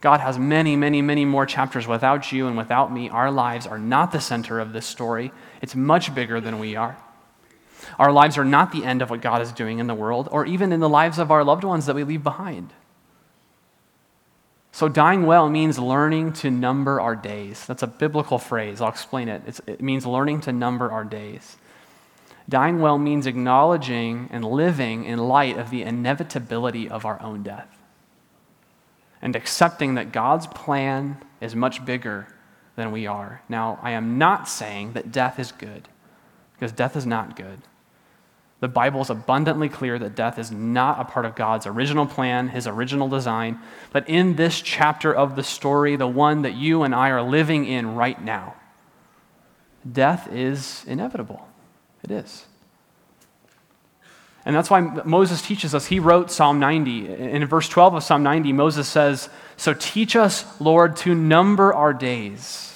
God 0.00 0.20
has 0.20 0.38
many, 0.38 0.76
many, 0.76 1.00
many 1.00 1.24
more 1.24 1.46
chapters 1.46 1.86
without 1.86 2.30
you 2.30 2.46
and 2.46 2.56
without 2.56 2.92
me. 2.92 3.08
Our 3.08 3.30
lives 3.30 3.66
are 3.66 3.78
not 3.78 4.12
the 4.12 4.20
center 4.20 4.60
of 4.60 4.72
this 4.72 4.86
story, 4.86 5.32
it's 5.62 5.74
much 5.74 6.14
bigger 6.14 6.40
than 6.40 6.58
we 6.58 6.76
are. 6.76 6.96
Our 7.98 8.12
lives 8.12 8.36
are 8.36 8.44
not 8.44 8.72
the 8.72 8.84
end 8.84 9.00
of 9.02 9.10
what 9.10 9.20
God 9.20 9.42
is 9.42 9.52
doing 9.52 9.78
in 9.78 9.86
the 9.86 9.94
world 9.94 10.28
or 10.30 10.44
even 10.44 10.72
in 10.72 10.80
the 10.80 10.88
lives 10.88 11.18
of 11.18 11.30
our 11.30 11.44
loved 11.44 11.64
ones 11.64 11.86
that 11.86 11.94
we 11.94 12.04
leave 12.04 12.22
behind. 12.22 12.72
So, 14.76 14.90
dying 14.90 15.24
well 15.24 15.48
means 15.48 15.78
learning 15.78 16.34
to 16.34 16.50
number 16.50 17.00
our 17.00 17.16
days. 17.16 17.64
That's 17.64 17.82
a 17.82 17.86
biblical 17.86 18.38
phrase. 18.38 18.82
I'll 18.82 18.90
explain 18.90 19.26
it. 19.30 19.40
It's, 19.46 19.58
it 19.66 19.80
means 19.80 20.04
learning 20.04 20.42
to 20.42 20.52
number 20.52 20.92
our 20.92 21.02
days. 21.02 21.56
Dying 22.46 22.82
well 22.82 22.98
means 22.98 23.26
acknowledging 23.26 24.28
and 24.30 24.44
living 24.44 25.06
in 25.06 25.18
light 25.18 25.56
of 25.56 25.70
the 25.70 25.80
inevitability 25.80 26.90
of 26.90 27.06
our 27.06 27.18
own 27.22 27.42
death 27.42 27.74
and 29.22 29.34
accepting 29.34 29.94
that 29.94 30.12
God's 30.12 30.46
plan 30.46 31.24
is 31.40 31.56
much 31.56 31.82
bigger 31.86 32.26
than 32.76 32.92
we 32.92 33.06
are. 33.06 33.40
Now, 33.48 33.78
I 33.80 33.92
am 33.92 34.18
not 34.18 34.46
saying 34.46 34.92
that 34.92 35.10
death 35.10 35.38
is 35.38 35.52
good, 35.52 35.88
because 36.52 36.70
death 36.70 36.96
is 36.96 37.06
not 37.06 37.34
good. 37.34 37.62
The 38.60 38.68
Bible 38.68 39.02
is 39.02 39.10
abundantly 39.10 39.68
clear 39.68 39.98
that 39.98 40.14
death 40.14 40.38
is 40.38 40.50
not 40.50 41.00
a 41.00 41.04
part 41.04 41.26
of 41.26 41.34
God's 41.34 41.66
original 41.66 42.06
plan, 42.06 42.48
his 42.48 42.66
original 42.66 43.08
design. 43.08 43.60
But 43.92 44.08
in 44.08 44.36
this 44.36 44.62
chapter 44.62 45.14
of 45.14 45.36
the 45.36 45.42
story, 45.42 45.96
the 45.96 46.06
one 46.06 46.42
that 46.42 46.54
you 46.54 46.82
and 46.82 46.94
I 46.94 47.10
are 47.10 47.22
living 47.22 47.66
in 47.66 47.94
right 47.94 48.20
now, 48.22 48.54
death 49.90 50.32
is 50.32 50.84
inevitable. 50.86 51.46
It 52.02 52.10
is. 52.10 52.46
And 54.46 54.54
that's 54.54 54.70
why 54.70 54.80
Moses 54.80 55.42
teaches 55.42 55.74
us. 55.74 55.86
He 55.86 55.98
wrote 55.98 56.30
Psalm 56.30 56.60
90. 56.60 57.08
In 57.08 57.44
verse 57.46 57.68
12 57.68 57.94
of 57.94 58.02
Psalm 58.04 58.22
90, 58.22 58.52
Moses 58.52 58.88
says, 58.88 59.28
So 59.56 59.74
teach 59.74 60.14
us, 60.14 60.60
Lord, 60.60 60.96
to 60.98 61.16
number 61.16 61.74
our 61.74 61.92
days, 61.92 62.75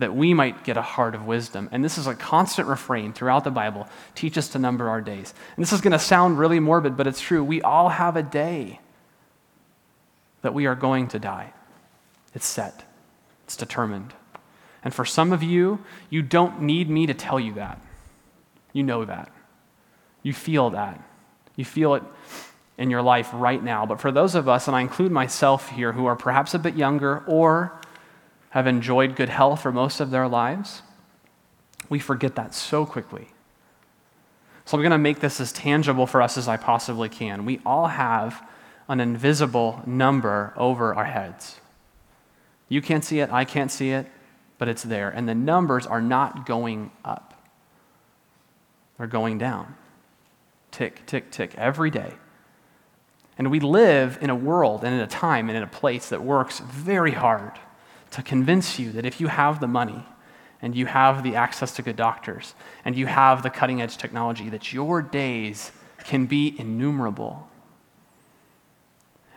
that 0.00 0.14
we 0.14 0.32
might 0.32 0.64
get 0.64 0.78
a 0.78 0.82
heart 0.82 1.14
of 1.14 1.26
wisdom. 1.26 1.68
And 1.72 1.84
this 1.84 1.98
is 1.98 2.06
a 2.06 2.14
constant 2.14 2.66
refrain 2.68 3.12
throughout 3.12 3.44
the 3.44 3.50
Bible 3.50 3.86
teach 4.14 4.36
us 4.38 4.48
to 4.48 4.58
number 4.58 4.88
our 4.88 5.00
days. 5.00 5.34
And 5.56 5.62
this 5.62 5.72
is 5.72 5.82
going 5.82 5.92
to 5.92 5.98
sound 5.98 6.38
really 6.38 6.58
morbid, 6.58 6.96
but 6.96 7.06
it's 7.06 7.20
true. 7.20 7.44
We 7.44 7.60
all 7.60 7.90
have 7.90 8.16
a 8.16 8.22
day 8.22 8.80
that 10.42 10.54
we 10.54 10.66
are 10.66 10.74
going 10.74 11.08
to 11.08 11.18
die. 11.18 11.52
It's 12.34 12.46
set, 12.46 12.84
it's 13.44 13.56
determined. 13.56 14.14
And 14.82 14.94
for 14.94 15.04
some 15.04 15.32
of 15.32 15.42
you, 15.42 15.84
you 16.08 16.22
don't 16.22 16.62
need 16.62 16.88
me 16.88 17.06
to 17.06 17.12
tell 17.12 17.38
you 17.38 17.54
that. 17.54 17.78
You 18.72 18.82
know 18.82 19.04
that. 19.04 19.30
You 20.22 20.32
feel 20.32 20.70
that. 20.70 21.02
You 21.56 21.66
feel 21.66 21.94
it 21.94 22.02
in 22.78 22.88
your 22.88 23.02
life 23.02 23.28
right 23.34 23.62
now. 23.62 23.84
But 23.84 24.00
for 24.00 24.10
those 24.10 24.34
of 24.34 24.48
us, 24.48 24.66
and 24.66 24.74
I 24.74 24.80
include 24.80 25.12
myself 25.12 25.68
here, 25.68 25.92
who 25.92 26.06
are 26.06 26.16
perhaps 26.16 26.54
a 26.54 26.58
bit 26.58 26.76
younger 26.76 27.22
or 27.26 27.79
have 28.50 28.66
enjoyed 28.66 29.16
good 29.16 29.28
health 29.28 29.62
for 29.62 29.72
most 29.72 30.00
of 30.00 30.10
their 30.10 30.28
lives, 30.28 30.82
we 31.88 31.98
forget 31.98 32.36
that 32.36 32.54
so 32.54 32.86
quickly. 32.86 33.28
So 34.64 34.76
I'm 34.76 34.82
going 34.82 34.92
to 34.92 34.98
make 34.98 35.20
this 35.20 35.40
as 35.40 35.52
tangible 35.52 36.06
for 36.06 36.22
us 36.22 36.38
as 36.38 36.46
I 36.46 36.56
possibly 36.56 37.08
can. 37.08 37.44
We 37.44 37.60
all 37.66 37.88
have 37.88 38.46
an 38.88 39.00
invisible 39.00 39.82
number 39.86 40.52
over 40.56 40.94
our 40.94 41.04
heads. 41.04 41.60
You 42.68 42.82
can't 42.82 43.04
see 43.04 43.20
it, 43.20 43.30
I 43.32 43.44
can't 43.44 43.70
see 43.70 43.90
it, 43.90 44.06
but 44.58 44.68
it's 44.68 44.82
there. 44.82 45.08
And 45.10 45.28
the 45.28 45.34
numbers 45.34 45.86
are 45.86 46.00
not 46.00 46.46
going 46.46 46.92
up 47.04 47.30
they're 49.00 49.06
going 49.06 49.38
down. 49.38 49.76
Tick, 50.72 51.06
tick, 51.06 51.30
tick, 51.30 51.54
every 51.56 51.90
day. 51.90 52.12
And 53.38 53.50
we 53.50 53.58
live 53.58 54.18
in 54.20 54.28
a 54.28 54.34
world 54.34 54.84
and 54.84 54.92
in 54.92 55.00
a 55.00 55.06
time 55.06 55.48
and 55.48 55.56
in 55.56 55.62
a 55.62 55.66
place 55.66 56.10
that 56.10 56.22
works 56.22 56.58
very 56.58 57.12
hard 57.12 57.52
to 58.10 58.22
convince 58.22 58.78
you 58.78 58.92
that 58.92 59.06
if 59.06 59.20
you 59.20 59.28
have 59.28 59.60
the 59.60 59.66
money 59.66 60.04
and 60.62 60.74
you 60.74 60.86
have 60.86 61.22
the 61.22 61.36
access 61.36 61.72
to 61.76 61.82
good 61.82 61.96
doctors 61.96 62.54
and 62.84 62.96
you 62.96 63.06
have 63.06 63.42
the 63.42 63.50
cutting 63.50 63.80
edge 63.80 63.96
technology, 63.96 64.48
that 64.48 64.72
your 64.72 65.00
days 65.02 65.72
can 66.04 66.26
be 66.26 66.54
innumerable. 66.58 67.48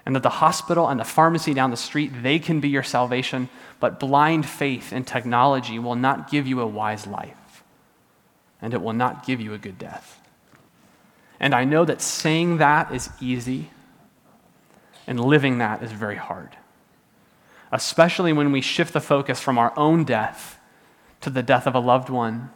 And 0.05 0.15
that 0.15 0.23
the 0.23 0.29
hospital 0.29 0.89
and 0.89 0.99
the 0.99 1.05
pharmacy 1.05 1.53
down 1.53 1.71
the 1.71 1.77
street, 1.77 2.11
they 2.23 2.39
can 2.39 2.59
be 2.59 2.67
your 2.67 2.83
salvation, 2.83 3.47
but 3.79 3.99
blind 3.99 4.45
faith 4.45 4.91
in 4.91 5.05
technology 5.05 5.79
will 5.79 5.95
not 5.95 6.29
give 6.29 6.45
you 6.45 6.59
a 6.59 6.67
wise 6.67 7.07
life 7.07 7.63
and 8.63 8.73
it 8.73 8.81
will 8.81 8.93
not 8.93 9.25
give 9.25 9.41
you 9.41 9.53
a 9.53 9.57
good 9.57 9.77
death. 9.77 10.21
And 11.39 11.53
I 11.53 11.65
know 11.65 11.83
that 11.83 12.01
saying 12.01 12.57
that 12.57 12.93
is 12.95 13.09
easy, 13.19 13.69
and 15.05 15.19
living 15.19 15.57
that 15.57 15.83
is 15.83 15.91
very 15.91 16.15
hard, 16.15 16.55
especially 17.73 18.31
when 18.31 18.51
we 18.51 18.61
shift 18.61 18.93
the 18.93 19.01
focus 19.01 19.39
from 19.39 19.57
our 19.57 19.73
own 19.75 20.03
death 20.03 20.59
to 21.21 21.29
the 21.31 21.41
death 21.41 21.65
of 21.65 21.73
a 21.73 21.79
loved 21.79 22.07
one 22.07 22.51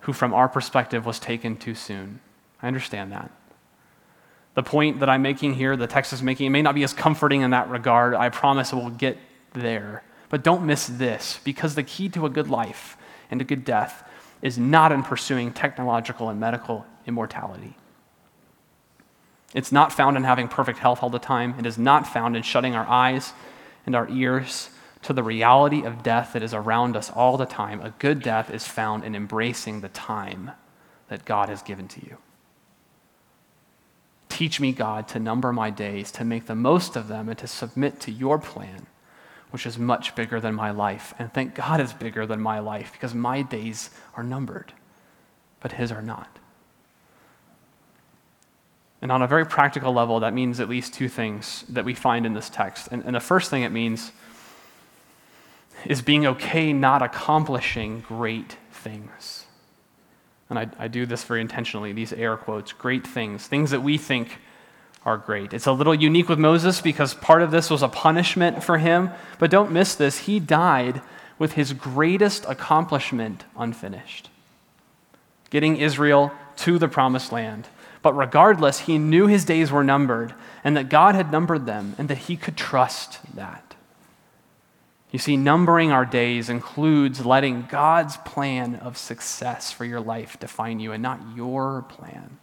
who, 0.00 0.12
from 0.12 0.34
our 0.34 0.48
perspective, 0.48 1.06
was 1.06 1.20
taken 1.20 1.56
too 1.56 1.76
soon. 1.76 2.18
I 2.60 2.66
understand 2.66 3.12
that. 3.12 3.30
The 4.54 4.64
point 4.64 4.98
that 4.98 5.08
I'm 5.08 5.22
making 5.22 5.54
here, 5.54 5.76
the 5.76 5.86
text 5.86 6.12
is 6.12 6.22
making, 6.22 6.48
it 6.48 6.50
may 6.50 6.60
not 6.60 6.74
be 6.74 6.82
as 6.82 6.92
comforting 6.92 7.42
in 7.42 7.50
that 7.52 7.70
regard. 7.70 8.14
I 8.14 8.30
promise 8.30 8.72
we'll 8.72 8.90
get 8.90 9.16
there. 9.52 10.02
But 10.28 10.42
don't 10.42 10.66
miss 10.66 10.88
this, 10.88 11.38
because 11.44 11.76
the 11.76 11.84
key 11.84 12.08
to 12.08 12.26
a 12.26 12.30
good 12.30 12.50
life 12.50 12.96
and 13.30 13.40
a 13.40 13.44
good 13.44 13.64
death 13.64 14.02
is 14.42 14.58
not 14.58 14.90
in 14.90 15.04
pursuing 15.04 15.52
technological 15.52 16.28
and 16.28 16.40
medical 16.40 16.84
immortality. 17.06 17.76
It's 19.54 19.70
not 19.70 19.92
found 19.92 20.16
in 20.16 20.24
having 20.24 20.48
perfect 20.48 20.80
health 20.80 21.00
all 21.02 21.10
the 21.10 21.18
time. 21.20 21.54
It 21.58 21.66
is 21.66 21.78
not 21.78 22.08
found 22.08 22.36
in 22.36 22.42
shutting 22.42 22.74
our 22.74 22.86
eyes 22.88 23.34
and 23.86 23.94
our 23.94 24.08
ears 24.08 24.70
to 25.02 25.12
the 25.12 25.22
reality 25.22 25.82
of 25.82 26.02
death 26.02 26.32
that 26.34 26.42
is 26.42 26.52
around 26.52 26.96
us 26.96 27.10
all 27.10 27.36
the 27.36 27.46
time. 27.46 27.80
A 27.80 27.94
good 27.98 28.22
death 28.22 28.50
is 28.50 28.66
found 28.66 29.04
in 29.04 29.14
embracing 29.14 29.80
the 29.80 29.88
time 29.88 30.50
that 31.08 31.24
God 31.24 31.48
has 31.48 31.62
given 31.62 31.88
to 31.88 32.00
you. 32.04 32.18
Teach 34.28 34.60
me, 34.60 34.72
God, 34.72 35.08
to 35.08 35.18
number 35.18 35.52
my 35.52 35.70
days, 35.70 36.12
to 36.12 36.24
make 36.24 36.46
the 36.46 36.54
most 36.54 36.96
of 36.96 37.08
them, 37.08 37.28
and 37.28 37.38
to 37.38 37.46
submit 37.46 38.00
to 38.00 38.10
your 38.10 38.38
plan, 38.38 38.86
which 39.50 39.66
is 39.66 39.78
much 39.78 40.14
bigger 40.14 40.40
than 40.40 40.54
my 40.54 40.70
life. 40.70 41.12
And 41.18 41.32
thank 41.32 41.54
God 41.54 41.80
is 41.80 41.92
bigger 41.92 42.26
than 42.26 42.40
my 42.40 42.58
life 42.58 42.92
because 42.92 43.14
my 43.14 43.42
days 43.42 43.90
are 44.16 44.22
numbered, 44.22 44.72
but 45.60 45.72
his 45.72 45.90
are 45.90 46.02
not. 46.02 46.39
And 49.10 49.16
on 49.16 49.22
a 49.22 49.26
very 49.26 49.44
practical 49.44 49.92
level, 49.92 50.20
that 50.20 50.34
means 50.34 50.60
at 50.60 50.68
least 50.68 50.94
two 50.94 51.08
things 51.08 51.64
that 51.68 51.84
we 51.84 51.94
find 51.94 52.24
in 52.24 52.32
this 52.32 52.48
text. 52.48 52.86
And, 52.92 53.02
and 53.04 53.16
the 53.16 53.18
first 53.18 53.50
thing 53.50 53.64
it 53.64 53.72
means 53.72 54.12
is 55.84 56.00
being 56.00 56.26
okay 56.28 56.72
not 56.72 57.02
accomplishing 57.02 58.02
great 58.02 58.56
things. 58.70 59.46
And 60.48 60.60
I, 60.60 60.68
I 60.78 60.86
do 60.86 61.06
this 61.06 61.24
very 61.24 61.40
intentionally, 61.40 61.92
these 61.92 62.12
air 62.12 62.36
quotes, 62.36 62.72
great 62.72 63.04
things, 63.04 63.48
things 63.48 63.72
that 63.72 63.82
we 63.82 63.98
think 63.98 64.38
are 65.04 65.16
great. 65.16 65.52
It's 65.54 65.66
a 65.66 65.72
little 65.72 65.92
unique 65.92 66.28
with 66.28 66.38
Moses 66.38 66.80
because 66.80 67.12
part 67.12 67.42
of 67.42 67.50
this 67.50 67.68
was 67.68 67.82
a 67.82 67.88
punishment 67.88 68.62
for 68.62 68.78
him. 68.78 69.10
But 69.40 69.50
don't 69.50 69.72
miss 69.72 69.96
this. 69.96 70.18
He 70.18 70.38
died 70.38 71.02
with 71.36 71.54
his 71.54 71.72
greatest 71.72 72.44
accomplishment 72.46 73.42
unfinished 73.58 74.30
getting 75.50 75.78
Israel 75.78 76.30
to 76.56 76.78
the 76.78 76.86
promised 76.86 77.32
land. 77.32 77.66
But 78.02 78.14
regardless, 78.14 78.80
he 78.80 78.98
knew 78.98 79.26
his 79.26 79.44
days 79.44 79.70
were 79.70 79.84
numbered 79.84 80.34
and 80.64 80.76
that 80.76 80.88
God 80.88 81.14
had 81.14 81.30
numbered 81.30 81.66
them 81.66 81.94
and 81.98 82.08
that 82.08 82.18
he 82.18 82.36
could 82.36 82.56
trust 82.56 83.18
that. 83.34 83.74
You 85.10 85.18
see, 85.18 85.36
numbering 85.36 85.90
our 85.90 86.04
days 86.04 86.48
includes 86.48 87.26
letting 87.26 87.66
God's 87.68 88.16
plan 88.18 88.76
of 88.76 88.96
success 88.96 89.72
for 89.72 89.84
your 89.84 90.00
life 90.00 90.38
define 90.38 90.78
you 90.78 90.92
and 90.92 91.02
not 91.02 91.20
your 91.34 91.82
plan. 91.88 92.38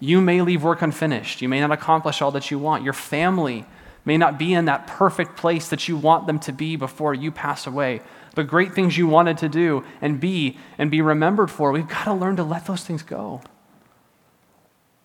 You 0.00 0.22
may 0.22 0.40
leave 0.40 0.62
work 0.62 0.80
unfinished. 0.80 1.42
You 1.42 1.48
may 1.48 1.60
not 1.60 1.70
accomplish 1.70 2.22
all 2.22 2.30
that 2.30 2.50
you 2.50 2.58
want. 2.58 2.82
Your 2.82 2.94
family 2.94 3.66
may 4.06 4.16
not 4.16 4.38
be 4.38 4.54
in 4.54 4.64
that 4.64 4.86
perfect 4.86 5.36
place 5.36 5.68
that 5.68 5.86
you 5.86 5.96
want 5.98 6.26
them 6.26 6.38
to 6.40 6.52
be 6.52 6.76
before 6.76 7.12
you 7.12 7.30
pass 7.30 7.66
away. 7.66 8.00
The 8.34 8.44
great 8.44 8.72
things 8.72 8.96
you 8.96 9.06
wanted 9.06 9.36
to 9.38 9.48
do 9.50 9.84
and 10.00 10.18
be 10.18 10.56
and 10.78 10.90
be 10.90 11.02
remembered 11.02 11.50
for, 11.50 11.70
we've 11.70 11.86
got 11.86 12.04
to 12.04 12.14
learn 12.14 12.36
to 12.36 12.44
let 12.44 12.64
those 12.64 12.84
things 12.84 13.02
go. 13.02 13.42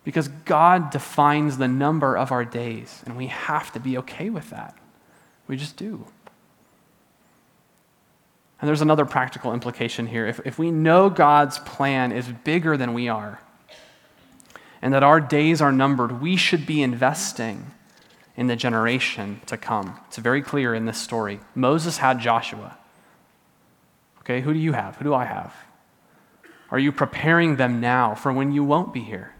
Because 0.06 0.30
God 0.30 0.92
defines 0.92 1.58
the 1.58 1.68
number 1.68 2.16
of 2.16 2.32
our 2.32 2.46
days, 2.46 3.04
and 3.06 3.18
we 3.18 3.28
have 3.28 3.74
to 3.74 3.80
be 3.80 3.98
okay 3.98 4.30
with 4.30 4.52
that. 4.52 4.78
We 5.48 5.58
just 5.58 5.76
do. 5.76 6.06
And 8.62 8.70
there's 8.70 8.82
another 8.82 9.06
practical 9.06 9.52
implication 9.54 10.08
here. 10.08 10.26
If, 10.26 10.40
if 10.46 10.58
we 10.58 10.72
know 10.72 11.10
God's 11.10 11.60
plan 11.60 12.12
is 12.12 12.28
bigger 12.28 12.78
than 12.78 12.94
we 12.94 13.10
are, 13.10 13.42
and 14.82 14.94
that 14.94 15.04
our 15.04 15.20
days 15.20 15.62
are 15.62 15.72
numbered, 15.72 16.22
we 16.22 16.38
should 16.38 16.66
be 16.66 16.82
investing 16.82 17.72
in 18.38 18.48
the 18.48 18.56
generation 18.56 19.42
to 19.48 19.58
come. 19.58 20.00
It's 20.08 20.18
very 20.18 20.42
clear 20.42 20.76
in 20.76 20.86
this 20.86 21.00
story. 21.00 21.40
Moses 21.56 21.98
had 21.98 22.20
Joshua. 22.20 22.78
Okay, 24.20 24.42
who 24.42 24.54
do 24.54 24.60
you 24.60 24.74
have? 24.74 24.98
Who 24.98 25.04
do 25.04 25.14
I 25.14 25.26
have? 25.26 25.56
Are 26.70 26.80
you 26.80 26.92
preparing 26.92 27.56
them 27.56 27.80
now 27.80 28.14
for 28.14 28.32
when 28.32 28.52
you 28.52 28.64
won't 28.64 28.94
be 28.94 29.02
here? 29.02 29.35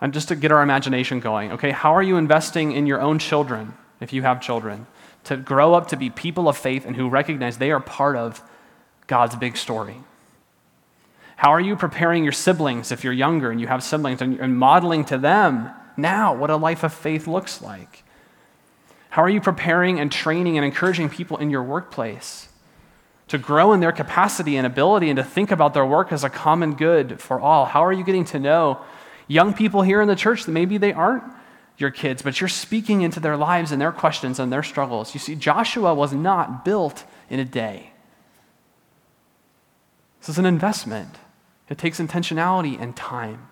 And 0.00 0.12
just 0.12 0.28
to 0.28 0.36
get 0.36 0.52
our 0.52 0.62
imagination 0.62 1.20
going, 1.20 1.52
okay, 1.52 1.70
how 1.70 1.94
are 1.94 2.02
you 2.02 2.16
investing 2.16 2.72
in 2.72 2.86
your 2.86 3.00
own 3.00 3.18
children, 3.18 3.74
if 4.00 4.12
you 4.12 4.22
have 4.22 4.40
children, 4.40 4.86
to 5.24 5.36
grow 5.36 5.74
up 5.74 5.88
to 5.88 5.96
be 5.96 6.10
people 6.10 6.48
of 6.48 6.56
faith 6.56 6.84
and 6.84 6.96
who 6.96 7.08
recognize 7.08 7.58
they 7.58 7.70
are 7.70 7.80
part 7.80 8.16
of 8.16 8.42
God's 9.06 9.36
big 9.36 9.56
story? 9.56 9.96
How 11.36 11.50
are 11.50 11.60
you 11.60 11.76
preparing 11.76 12.24
your 12.24 12.32
siblings 12.32 12.90
if 12.92 13.04
you're 13.04 13.12
younger 13.12 13.50
and 13.50 13.60
you 13.60 13.66
have 13.66 13.82
siblings 13.82 14.22
and 14.22 14.58
modeling 14.58 15.04
to 15.06 15.18
them 15.18 15.70
now 15.96 16.34
what 16.34 16.50
a 16.50 16.56
life 16.56 16.82
of 16.82 16.92
faith 16.92 17.26
looks 17.26 17.62
like? 17.62 18.04
How 19.10 19.22
are 19.22 19.30
you 19.30 19.40
preparing 19.40 19.98
and 19.98 20.12
training 20.12 20.58
and 20.58 20.64
encouraging 20.64 21.08
people 21.08 21.38
in 21.38 21.50
your 21.50 21.62
workplace 21.62 22.48
to 23.28 23.38
grow 23.38 23.72
in 23.72 23.80
their 23.80 23.92
capacity 23.92 24.56
and 24.56 24.66
ability 24.66 25.08
and 25.08 25.16
to 25.16 25.24
think 25.24 25.50
about 25.50 25.74
their 25.74 25.86
work 25.86 26.12
as 26.12 26.22
a 26.22 26.30
common 26.30 26.74
good 26.74 27.20
for 27.20 27.40
all? 27.40 27.64
How 27.64 27.84
are 27.84 27.92
you 27.92 28.04
getting 28.04 28.26
to 28.26 28.38
know 28.38 28.80
Young 29.28 29.54
people 29.54 29.82
here 29.82 30.00
in 30.00 30.08
the 30.08 30.16
church 30.16 30.44
that 30.44 30.52
maybe 30.52 30.78
they 30.78 30.92
aren't 30.92 31.24
your 31.78 31.90
kids, 31.90 32.22
but 32.22 32.40
you're 32.40 32.48
speaking 32.48 33.02
into 33.02 33.20
their 33.20 33.36
lives 33.36 33.72
and 33.72 33.80
their 33.80 33.92
questions 33.92 34.38
and 34.38 34.52
their 34.52 34.62
struggles. 34.62 35.14
You 35.14 35.20
see, 35.20 35.34
Joshua 35.34 35.94
was 35.94 36.12
not 36.12 36.64
built 36.64 37.04
in 37.28 37.38
a 37.38 37.44
day. 37.44 37.90
This 40.20 40.30
is 40.30 40.38
an 40.38 40.46
investment, 40.46 41.16
it 41.68 41.78
takes 41.78 42.00
intentionality 42.00 42.80
and 42.80 42.96
time. 42.96 43.48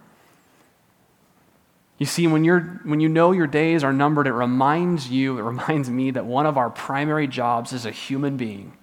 You 1.96 2.06
see, 2.06 2.26
when, 2.26 2.42
you're, 2.42 2.80
when 2.82 2.98
you 2.98 3.08
know 3.08 3.30
your 3.30 3.46
days 3.46 3.84
are 3.84 3.92
numbered, 3.92 4.26
it 4.26 4.32
reminds 4.32 5.08
you, 5.08 5.38
it 5.38 5.42
reminds 5.42 5.88
me 5.88 6.10
that 6.10 6.26
one 6.26 6.44
of 6.44 6.58
our 6.58 6.68
primary 6.68 7.28
jobs 7.28 7.72
as 7.72 7.86
a 7.86 7.92
human 7.92 8.36
being, 8.36 8.76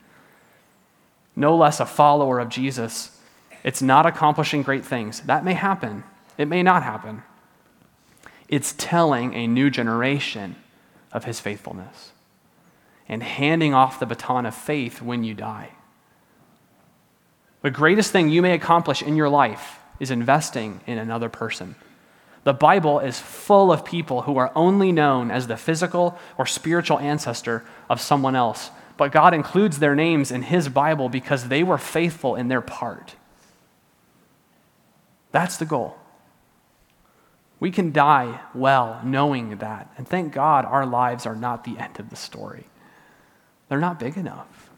no 1.35 1.55
less 1.57 1.79
a 1.79 1.85
follower 1.85 2.39
of 2.39 2.47
Jesus, 2.47 3.19
it's 3.63 3.81
not 3.81 4.05
accomplishing 4.05 4.63
great 4.63 4.85
things. 4.85 5.21
That 5.21 5.43
may 5.43 5.53
happen. 5.53 6.05
It 6.41 6.47
may 6.47 6.63
not 6.63 6.81
happen. 6.81 7.21
It's 8.47 8.73
telling 8.75 9.35
a 9.35 9.45
new 9.45 9.69
generation 9.69 10.55
of 11.11 11.25
his 11.25 11.39
faithfulness 11.39 12.13
and 13.07 13.21
handing 13.21 13.75
off 13.75 13.99
the 13.99 14.07
baton 14.07 14.47
of 14.47 14.55
faith 14.55 15.03
when 15.03 15.23
you 15.23 15.35
die. 15.35 15.69
The 17.61 17.69
greatest 17.69 18.11
thing 18.11 18.29
you 18.29 18.41
may 18.41 18.55
accomplish 18.55 19.03
in 19.03 19.15
your 19.15 19.29
life 19.29 19.77
is 19.99 20.09
investing 20.09 20.81
in 20.87 20.97
another 20.97 21.29
person. 21.29 21.75
The 22.43 22.53
Bible 22.53 22.99
is 23.01 23.19
full 23.19 23.71
of 23.71 23.85
people 23.85 24.23
who 24.23 24.37
are 24.37 24.51
only 24.55 24.91
known 24.91 25.29
as 25.29 25.45
the 25.45 25.57
physical 25.57 26.17
or 26.39 26.47
spiritual 26.47 26.97
ancestor 26.97 27.63
of 27.87 28.01
someone 28.01 28.35
else, 28.35 28.71
but 28.97 29.11
God 29.11 29.35
includes 29.35 29.77
their 29.77 29.93
names 29.93 30.31
in 30.31 30.41
His 30.41 30.69
Bible 30.69 31.07
because 31.07 31.49
they 31.49 31.61
were 31.61 31.77
faithful 31.77 32.33
in 32.33 32.47
their 32.47 32.61
part. 32.61 33.13
That's 35.31 35.57
the 35.57 35.65
goal. 35.65 36.00
We 37.61 37.69
can 37.71 37.91
die 37.91 38.41
well 38.55 38.99
knowing 39.03 39.57
that. 39.57 39.93
And 39.95 40.07
thank 40.07 40.33
God 40.33 40.65
our 40.65 40.85
lives 40.85 41.27
are 41.27 41.35
not 41.35 41.63
the 41.63 41.77
end 41.77 41.99
of 41.99 42.09
the 42.09 42.15
story, 42.17 42.65
they're 43.69 43.79
not 43.79 43.99
big 43.99 44.17
enough. 44.17 44.69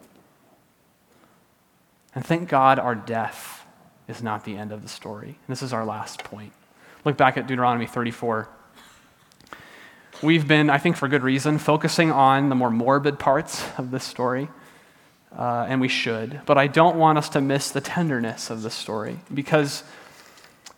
And 2.13 2.24
thank 2.24 2.48
God 2.48 2.78
our 2.78 2.93
death 2.93 3.65
is 4.08 4.22
not 4.22 4.46
the 4.46 4.56
end 4.56 4.72
of 4.72 4.84
the 4.84 4.89
story. 4.89 5.30
And 5.30 5.48
this 5.48 5.63
is 5.63 5.74
our 5.74 5.84
last 5.84 6.24
point. 6.24 6.54
Look 7.06 7.17
back 7.17 7.38
at 7.38 7.48
Deuteronomy 7.48 7.88
34. 7.88 8.48
We've 10.22 10.48
been, 10.48 10.69
I 10.69 10.78
think 10.78 10.96
for 10.96 11.08
good 11.08 11.24
reason, 11.24 11.58
focusing 11.58 12.12
on 12.12 12.50
the 12.50 12.56
more 12.56 12.69
morbid 12.69 13.17
parts 13.17 13.65
of 13.80 13.89
this 13.89 14.04
story. 14.04 14.50
Uh, 15.36 15.65
and 15.67 15.82
we 15.82 15.88
should. 15.88 16.41
But 16.46 16.60
I 16.60 16.67
don't 16.67 16.98
want 16.98 17.17
us 17.17 17.30
to 17.30 17.41
miss 17.41 17.72
the 17.72 17.82
tenderness 17.82 18.52
of 18.52 18.62
the 18.62 18.69
story 18.69 19.19
because 19.34 19.84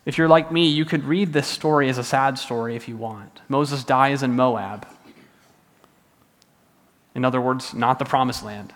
if 0.05 0.17
you're 0.17 0.27
like 0.27 0.51
me, 0.51 0.67
you 0.67 0.85
could 0.85 1.03
read 1.05 1.33
this 1.33 1.47
story 1.47 1.89
as 1.89 1.97
a 1.97 2.03
sad 2.03 2.37
story 2.37 2.75
if 2.75 2.87
you 2.87 2.95
want. 2.95 3.41
Moses 3.49 3.83
dies 3.83 4.21
in 4.21 4.35
Moab. 4.35 4.87
In 7.15 7.25
other 7.25 7.41
words, 7.41 7.73
not 7.73 7.97
the 7.97 8.05
promised 8.05 8.43
land. 8.43 8.73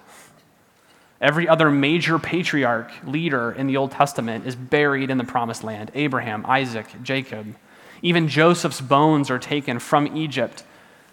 Every 1.22 1.48
other 1.48 1.70
major 1.70 2.18
patriarch, 2.18 2.92
leader 3.06 3.52
in 3.52 3.68
the 3.68 3.78
Old 3.78 3.92
Testament 3.92 4.48
is 4.48 4.56
buried 4.56 5.10
in 5.10 5.18
the 5.18 5.24
promised 5.24 5.63
land 5.63 5.92
Abraham, 5.94 6.46
Isaac, 6.48 6.88
Jacob. 7.04 7.56
Even 8.02 8.30
Joseph's 8.30 8.82
bones 8.82 9.30
are 9.30 9.39
taken 9.39 9.80
from 9.80 10.15
Egypt 10.18 10.63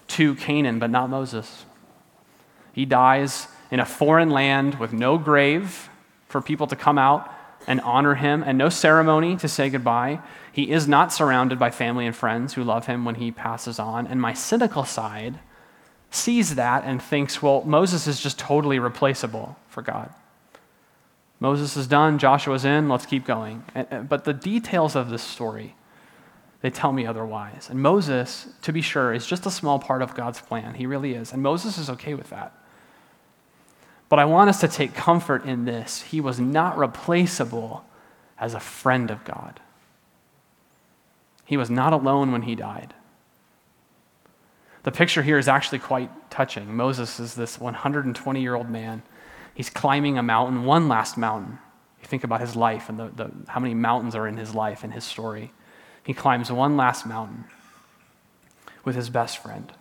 to 0.09 0.37
Canaan, 0.37 0.79
but 0.79 0.91
not 0.91 1.11
Moses. 1.11 1.65
He 2.73 2.85
dies 2.85 3.49
in 3.71 3.81
a 3.81 3.85
foreign 3.85 4.31
land 4.31 4.77
with 4.77 4.93
no 4.93 5.19
grave 5.19 5.91
for 6.29 6.41
people 6.41 6.69
to 6.69 6.77
come 6.77 6.99
out 6.99 7.29
and 7.67 7.81
honor 7.81 8.15
him, 8.15 8.43
and 8.43 8.57
no 8.57 8.69
ceremony 8.69 9.37
to 9.37 9.49
say 9.49 9.69
goodbye. 9.69 10.21
He 10.53 10.71
is 10.71 10.87
not 10.87 11.13
surrounded 11.13 11.59
by 11.59 11.71
family 11.71 12.07
and 12.07 12.15
friends 12.15 12.55
who 12.55 12.63
love 12.63 12.87
him 12.87 13.05
when 13.05 13.17
he 13.17 13.31
passes 13.31 13.79
on. 13.79 14.07
And 14.07 14.21
my 14.21 14.33
cynical 14.33 14.85
side 14.85 15.41
sees 16.11 16.55
that 16.55 16.85
and 16.85 17.03
thinks, 17.03 17.43
well, 17.43 17.63
Moses 17.65 18.07
is 18.07 18.21
just 18.21 18.39
totally 18.39 18.79
replaceable 18.79 19.57
for 19.69 19.83
God. 19.83 20.15
Moses 21.41 21.77
is 21.77 21.87
done, 21.87 22.19
Joshua's 22.19 22.65
in, 22.65 22.89
let's 22.89 23.05
keep 23.05 23.27
going. 23.27 23.65
But 24.09 24.25
the 24.25 24.33
details 24.33 24.97
of 24.97 25.11
this 25.11 25.23
story, 25.23 25.75
they 26.63 26.71
tell 26.71 26.93
me 26.93 27.05
otherwise. 27.05 27.69
And 27.69 27.83
Moses, 27.83 28.49
to 28.63 28.73
be 28.73 28.81
sure, 28.81 29.13
is 29.13 29.27
just 29.27 29.45
a 29.45 29.51
small 29.51 29.79
part 29.79 30.01
of 30.01 30.15
God's 30.15 30.41
plan. 30.41 30.75
He 30.75 30.87
really 30.87 31.13
is. 31.15 31.33
And 31.33 31.43
Moses 31.43 31.77
is 31.77 31.91
okay 31.91 32.15
with 32.15 32.31
that. 32.31 32.55
But 34.09 34.19
I 34.19 34.25
want 34.25 34.51
us 34.51 34.61
to 34.61 34.69
take 34.69 34.95
comfort 34.95 35.45
in 35.45 35.65
this. 35.65 36.03
He 36.03 36.21
was 36.21 36.39
not 36.39 36.79
replaceable 36.79 37.85
as 38.39 38.55
a 38.55 38.61
friend 38.61 39.11
of 39.11 39.25
God. 39.25 39.61
He 41.45 41.57
was 41.57 41.71
not 41.71 41.93
alone 41.93 42.33
when 42.33 42.43
he 42.43 42.55
died. 42.55 42.95
The 44.83 44.93
picture 44.93 45.23
here 45.23 45.39
is 45.39 45.49
actually 45.49 45.81
quite 45.81 46.31
touching. 46.31 46.77
Moses 46.77 47.19
is 47.19 47.35
this 47.35 47.59
120 47.59 48.41
year 48.41 48.55
old 48.55 48.71
man. 48.71 49.03
He's 49.55 49.71
climbing 49.71 50.19
a 50.19 50.23
mountain, 50.23 50.65
one 50.65 50.87
last 50.87 51.17
mountain. 51.17 51.59
You 52.01 52.07
think 52.07 52.25
about 52.25 52.41
his 52.41 52.55
life 52.55 52.89
and 52.89 52.99
the, 52.99 53.09
the, 53.09 53.31
how 53.49 53.59
many 53.59 53.75
mountains 53.75 54.15
are 54.15 54.29
in 54.29 54.37
his 54.37 54.55
life 54.55 54.85
and 54.85 54.93
his 54.93 55.03
story. 55.03 55.53
He 56.05 56.15
climbs 56.15 56.53
one 56.53 56.77
last 56.77 57.07
mountain 57.07 57.47
with 58.85 58.95
his 58.95 59.11
best 59.11 59.39
friend. 59.39 59.73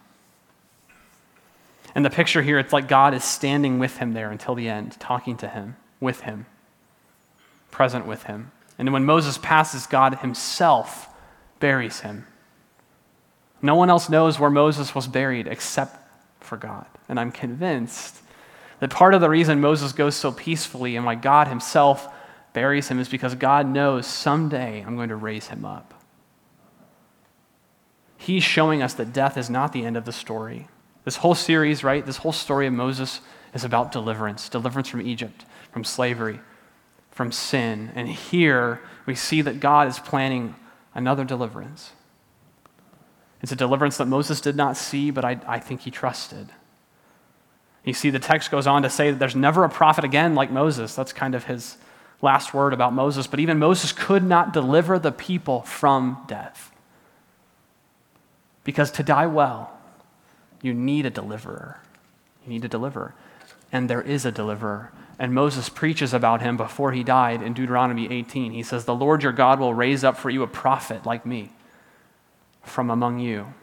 And 1.96 2.04
the 2.04 2.10
picture 2.10 2.42
here, 2.42 2.60
it's 2.60 2.74
like 2.74 2.90
God 2.90 3.14
is 3.14 3.24
standing 3.24 3.80
with 3.80 3.98
him 3.98 4.14
there 4.14 4.30
until 4.30 4.54
the 4.54 4.68
end, 4.68 5.00
talking 5.00 5.38
to 5.38 5.48
him, 5.48 5.78
with 6.02 6.22
him, 6.22 6.46
present 7.72 8.06
with 8.06 8.24
him. 8.24 8.52
And 8.78 8.92
when 8.92 9.06
Moses 9.06 9.38
passes, 9.38 9.88
God 9.88 10.16
himself 10.16 11.08
buries 11.62 12.02
him. 12.02 12.28
No 13.62 13.76
one 13.76 13.90
else 13.90 14.10
knows 14.10 14.38
where 14.38 14.50
Moses 14.50 14.94
was 14.94 15.08
buried 15.08 15.48
except 15.48 15.98
for 16.42 16.58
God. 16.58 16.86
And 17.08 17.18
I'm 17.18 17.32
convinced 17.32 18.22
that 18.80 18.90
part 18.90 19.14
of 19.14 19.22
the 19.22 19.30
reason 19.30 19.62
Moses 19.62 19.94
goes 19.94 20.16
so 20.16 20.34
peacefully 20.34 20.98
and 20.98 21.06
why 21.06 21.16
God 21.16 21.48
himself 21.48 22.08
buries 22.52 22.90
him 22.90 23.00
is 23.00 23.08
because 23.08 23.36
God 23.36 23.68
knows 23.68 24.06
someday 24.06 24.84
I'm 24.86 24.98
going 24.98 25.10
to 25.10 25.16
raise 25.16 25.48
him 25.48 25.64
up. 25.64 25.94
He's 28.18 28.44
showing 28.44 28.82
us 28.82 28.94
that 28.96 29.14
death 29.14 29.38
is 29.38 29.50
not 29.50 29.72
the 29.72 29.86
end 29.86 29.96
of 29.96 30.06
the 30.06 30.12
story. 30.12 30.68
This 31.06 31.18
whole 31.18 31.36
series, 31.36 31.84
right, 31.84 32.06
this 32.06 32.18
whole 32.18 32.32
story 32.32 32.68
of 32.68 32.74
Moses 32.74 33.22
is 33.54 33.64
about 33.64 33.92
deliverance 33.92 34.50
deliverance 34.50 34.90
from 34.90 35.02
Egypt, 35.02 35.46
from 35.72 35.84
slavery, 35.84 36.42
from 37.12 37.32
sin. 37.32 37.92
And 37.96 38.10
here 38.10 38.82
we 39.06 39.16
see 39.16 39.42
that 39.42 39.60
God 39.60 39.88
is 39.88 40.00
planning 40.00 40.56
another 40.94 41.24
deliverance. 41.24 41.92
It's 43.42 43.52
a 43.52 43.56
deliverance 43.56 43.98
that 43.98 44.08
Moses 44.08 44.42
did 44.42 44.56
not 44.56 44.76
see, 44.76 45.12
but 45.12 45.24
I, 45.24 45.40
I 45.46 45.60
think 45.60 45.82
he 45.82 45.92
trusted. 45.92 46.50
You 47.84 47.94
see, 47.94 48.10
the 48.10 48.18
text 48.18 48.50
goes 48.50 48.66
on 48.66 48.82
to 48.82 48.90
say 48.90 49.12
that 49.12 49.20
there's 49.20 49.36
never 49.36 49.64
a 49.64 49.70
prophet 49.70 50.04
again 50.04 50.34
like 50.34 50.50
Moses. 50.50 50.96
That's 50.96 51.14
kind 51.14 51.36
of 51.36 51.44
his 51.44 51.78
last 52.24 52.56
word 52.56 52.74
about 52.74 52.94
Moses. 52.94 53.28
But 53.28 53.40
even 53.40 53.60
Moses 53.60 53.92
could 53.92 54.24
not 54.24 54.54
deliver 54.54 54.98
the 54.98 55.12
people 55.12 55.62
from 55.62 56.24
death. 56.28 56.72
Because 58.64 58.90
to 58.94 59.04
die 59.04 59.28
well, 59.28 59.75
you 60.66 60.74
need 60.74 61.06
a 61.06 61.10
deliverer. 61.10 61.80
You 62.44 62.54
need 62.54 62.66
a 62.66 62.70
deliverer. 62.70 63.14
And 63.72 63.90
there 63.90 64.02
is 64.02 64.26
a 64.26 64.32
deliverer. 64.32 64.92
And 65.18 65.34
Moses 65.34 65.70
preaches 65.70 66.14
about 66.14 66.42
him 66.42 66.58
before 66.58 66.92
he 66.92 67.04
died 67.04 67.42
in 67.42 67.54
Deuteronomy 67.54 68.12
18. 68.12 68.52
He 68.52 68.64
says, 68.64 68.86
The 68.86 68.96
Lord 68.96 69.24
your 69.24 69.32
God 69.32 69.60
will 69.60 69.74
raise 69.74 70.04
up 70.04 70.18
for 70.18 70.30
you 70.30 70.44
a 70.44 70.48
prophet 70.48 71.06
like 71.06 71.26
me 71.26 71.52
from 72.64 72.90
among 72.90 73.20
you. 73.20 73.54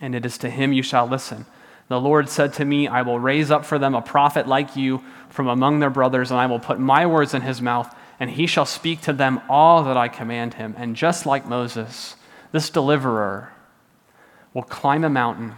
And 0.00 0.14
it 0.14 0.26
is 0.26 0.38
to 0.38 0.50
him 0.50 0.72
you 0.72 0.82
shall 0.82 1.06
listen. 1.06 1.46
The 1.88 2.00
Lord 2.00 2.28
said 2.28 2.54
to 2.54 2.64
me, 2.64 2.88
I 2.88 3.02
will 3.02 3.18
raise 3.18 3.50
up 3.50 3.64
for 3.64 3.78
them 3.78 3.94
a 3.94 4.02
prophet 4.02 4.48
like 4.48 4.76
you 4.76 5.04
from 5.28 5.46
among 5.46 5.80
their 5.80 5.90
brothers, 5.90 6.30
and 6.30 6.40
I 6.40 6.46
will 6.46 6.58
put 6.58 6.78
my 6.80 7.06
words 7.06 7.34
in 7.34 7.42
his 7.42 7.60
mouth, 7.60 7.94
and 8.18 8.30
he 8.30 8.46
shall 8.46 8.64
speak 8.64 9.02
to 9.02 9.12
them 9.12 9.40
all 9.48 9.84
that 9.84 9.96
I 9.96 10.08
command 10.08 10.54
him. 10.54 10.74
And 10.78 10.96
just 10.96 11.26
like 11.26 11.46
Moses, 11.46 12.16
this 12.50 12.70
deliverer 12.70 13.52
will 14.54 14.62
climb 14.62 15.04
a 15.04 15.10
mountain 15.10 15.56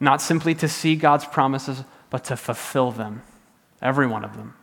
not 0.00 0.20
simply 0.20 0.54
to 0.56 0.68
see 0.68 0.96
God's 0.96 1.24
promises, 1.24 1.84
but 2.10 2.24
to 2.24 2.36
fulfill 2.36 2.90
them, 2.90 3.22
every 3.80 4.06
one 4.06 4.24
of 4.24 4.36
them. 4.36 4.54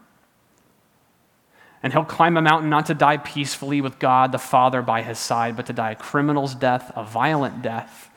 And 1.81 1.91
he'll 1.91 2.05
climb 2.05 2.37
a 2.37 2.41
mountain 2.41 2.69
not 2.69 2.85
to 2.85 2.93
die 2.93 3.17
peacefully 3.17 3.81
with 3.81 3.99
God 3.99 4.31
the 4.31 4.37
Father 4.37 4.81
by 4.81 5.01
his 5.01 5.19
side, 5.19 5.57
but 5.57 5.65
to 5.65 5.73
die 5.73 5.91
a 5.91 5.95
criminal's 5.95 6.55
death, 6.55 6.91
a 6.95 7.03
violent 7.03 7.61
death, 7.61 8.09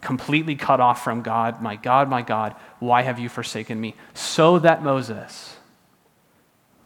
completely 0.00 0.56
cut 0.56 0.80
off 0.80 1.04
from 1.04 1.20
God. 1.20 1.60
My 1.60 1.76
God, 1.76 2.08
my 2.08 2.22
God, 2.22 2.54
why 2.78 3.02
have 3.02 3.18
you 3.18 3.28
forsaken 3.28 3.80
me? 3.80 3.94
So 4.14 4.58
that 4.60 4.82
Moses 4.82 5.56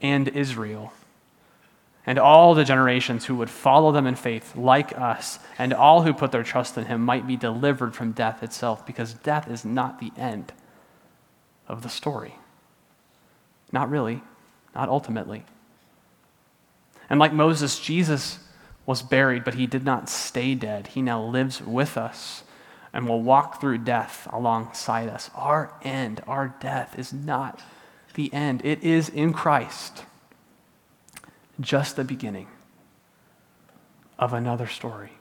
and 0.02 0.28
Israel 0.28 0.92
and 2.06 2.20
all 2.20 2.54
the 2.54 2.64
generations 2.64 3.24
who 3.24 3.34
would 3.34 3.50
follow 3.50 3.90
them 3.90 4.06
in 4.06 4.14
faith, 4.14 4.54
like 4.54 4.96
us, 4.96 5.40
and 5.58 5.74
all 5.74 6.02
who 6.02 6.14
put 6.14 6.30
their 6.30 6.44
trust 6.44 6.78
in 6.78 6.84
him 6.84 7.04
might 7.04 7.26
be 7.26 7.36
delivered 7.36 7.96
from 7.96 8.12
death 8.12 8.44
itself, 8.44 8.86
because 8.86 9.14
death 9.14 9.50
is 9.50 9.64
not 9.64 9.98
the 9.98 10.12
end 10.16 10.52
of 11.66 11.82
the 11.82 11.88
story. 11.88 12.36
Not 13.72 13.90
really, 13.90 14.22
not 14.72 14.88
ultimately. 14.88 15.44
And 17.10 17.18
like 17.18 17.32
Moses, 17.32 17.80
Jesus 17.80 18.38
was 18.86 19.02
buried, 19.02 19.42
but 19.42 19.54
he 19.54 19.66
did 19.66 19.84
not 19.84 20.08
stay 20.08 20.54
dead. 20.54 20.88
He 20.88 21.02
now 21.02 21.20
lives 21.20 21.60
with 21.60 21.96
us 21.96 22.44
and 22.92 23.08
will 23.08 23.20
walk 23.20 23.60
through 23.60 23.78
death 23.78 24.28
alongside 24.30 25.08
us. 25.08 25.28
Our 25.34 25.74
end, 25.82 26.22
our 26.28 26.54
death, 26.60 26.96
is 26.96 27.12
not 27.12 27.60
the 28.14 28.32
end, 28.32 28.64
it 28.64 28.82
is 28.82 29.08
in 29.08 29.32
Christ 29.32 30.04
just 31.60 31.96
the 31.96 32.04
beginning 32.04 32.48
of 34.18 34.32
another 34.32 34.66
story. 34.66 35.12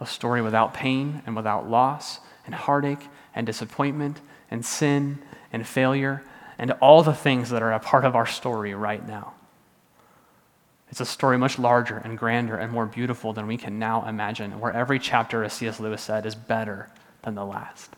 A 0.00 0.06
story 0.06 0.42
without 0.42 0.74
pain 0.74 1.22
and 1.26 1.36
without 1.36 1.68
loss 1.68 2.20
and 2.46 2.54
heartache 2.54 3.06
and 3.34 3.46
disappointment 3.46 4.20
and 4.50 4.64
sin 4.64 5.18
and 5.52 5.66
failure 5.66 6.22
and 6.58 6.72
all 6.72 7.02
the 7.02 7.14
things 7.14 7.50
that 7.50 7.62
are 7.62 7.72
a 7.72 7.80
part 7.80 8.04
of 8.04 8.14
our 8.14 8.26
story 8.26 8.74
right 8.74 9.06
now. 9.06 9.34
It's 10.90 11.00
a 11.00 11.06
story 11.06 11.38
much 11.38 11.58
larger 11.58 11.96
and 11.96 12.18
grander 12.18 12.56
and 12.56 12.70
more 12.70 12.86
beautiful 12.86 13.32
than 13.32 13.46
we 13.46 13.56
can 13.56 13.78
now 13.78 14.06
imagine, 14.06 14.60
where 14.60 14.72
every 14.72 14.98
chapter, 14.98 15.42
as 15.42 15.54
C.S. 15.54 15.80
Lewis 15.80 16.02
said, 16.02 16.26
is 16.26 16.34
better 16.34 16.90
than 17.22 17.34
the 17.34 17.46
last. 17.46 17.90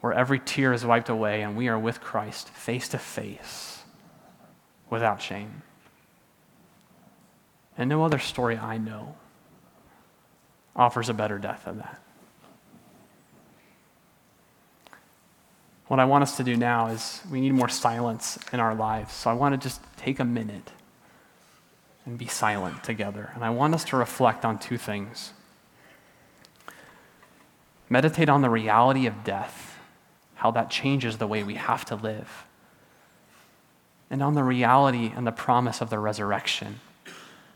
Where 0.00 0.12
every 0.12 0.40
tear 0.40 0.72
is 0.72 0.84
wiped 0.84 1.08
away 1.08 1.42
and 1.42 1.56
we 1.56 1.68
are 1.68 1.78
with 1.78 2.00
Christ 2.00 2.48
face 2.48 2.88
to 2.88 2.98
face 2.98 3.71
without 4.92 5.22
shame. 5.22 5.62
And 7.78 7.88
no 7.88 8.04
other 8.04 8.18
story 8.18 8.58
I 8.58 8.76
know 8.76 9.16
offers 10.76 11.08
a 11.08 11.14
better 11.14 11.38
death 11.38 11.62
than 11.64 11.78
that. 11.78 11.98
What 15.86 15.98
I 15.98 16.04
want 16.04 16.22
us 16.22 16.36
to 16.36 16.44
do 16.44 16.56
now 16.56 16.88
is 16.88 17.22
we 17.30 17.40
need 17.40 17.54
more 17.54 17.70
silence 17.70 18.38
in 18.52 18.60
our 18.60 18.74
lives. 18.74 19.14
So 19.14 19.30
I 19.30 19.32
want 19.32 19.54
to 19.54 19.58
just 19.58 19.80
take 19.96 20.20
a 20.20 20.26
minute 20.26 20.72
and 22.04 22.18
be 22.18 22.26
silent 22.26 22.84
together. 22.84 23.32
And 23.34 23.42
I 23.42 23.48
want 23.48 23.74
us 23.74 23.84
to 23.84 23.96
reflect 23.96 24.44
on 24.44 24.58
two 24.58 24.76
things 24.76 25.32
meditate 27.88 28.28
on 28.28 28.42
the 28.42 28.48
reality 28.50 29.06
of 29.06 29.24
death, 29.24 29.78
how 30.34 30.50
that 30.50 30.70
changes 30.70 31.16
the 31.16 31.26
way 31.26 31.42
we 31.42 31.54
have 31.54 31.84
to 31.86 31.94
live 31.94 32.46
and 34.12 34.22
on 34.22 34.34
the 34.34 34.44
reality 34.44 35.10
and 35.16 35.26
the 35.26 35.32
promise 35.32 35.80
of 35.80 35.88
the 35.88 35.98
resurrection 35.98 36.78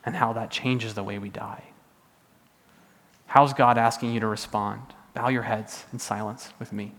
and 0.04 0.16
how 0.16 0.32
that 0.32 0.50
changes 0.50 0.94
the 0.94 1.04
way 1.04 1.18
we 1.18 1.28
die. 1.28 1.62
How's 3.26 3.52
God 3.52 3.76
asking 3.76 4.14
you 4.14 4.20
to 4.20 4.26
respond? 4.26 4.80
Bow 5.12 5.28
your 5.28 5.42
heads 5.42 5.84
in 5.92 5.98
silence 5.98 6.54
with 6.58 6.72
me. 6.72 6.92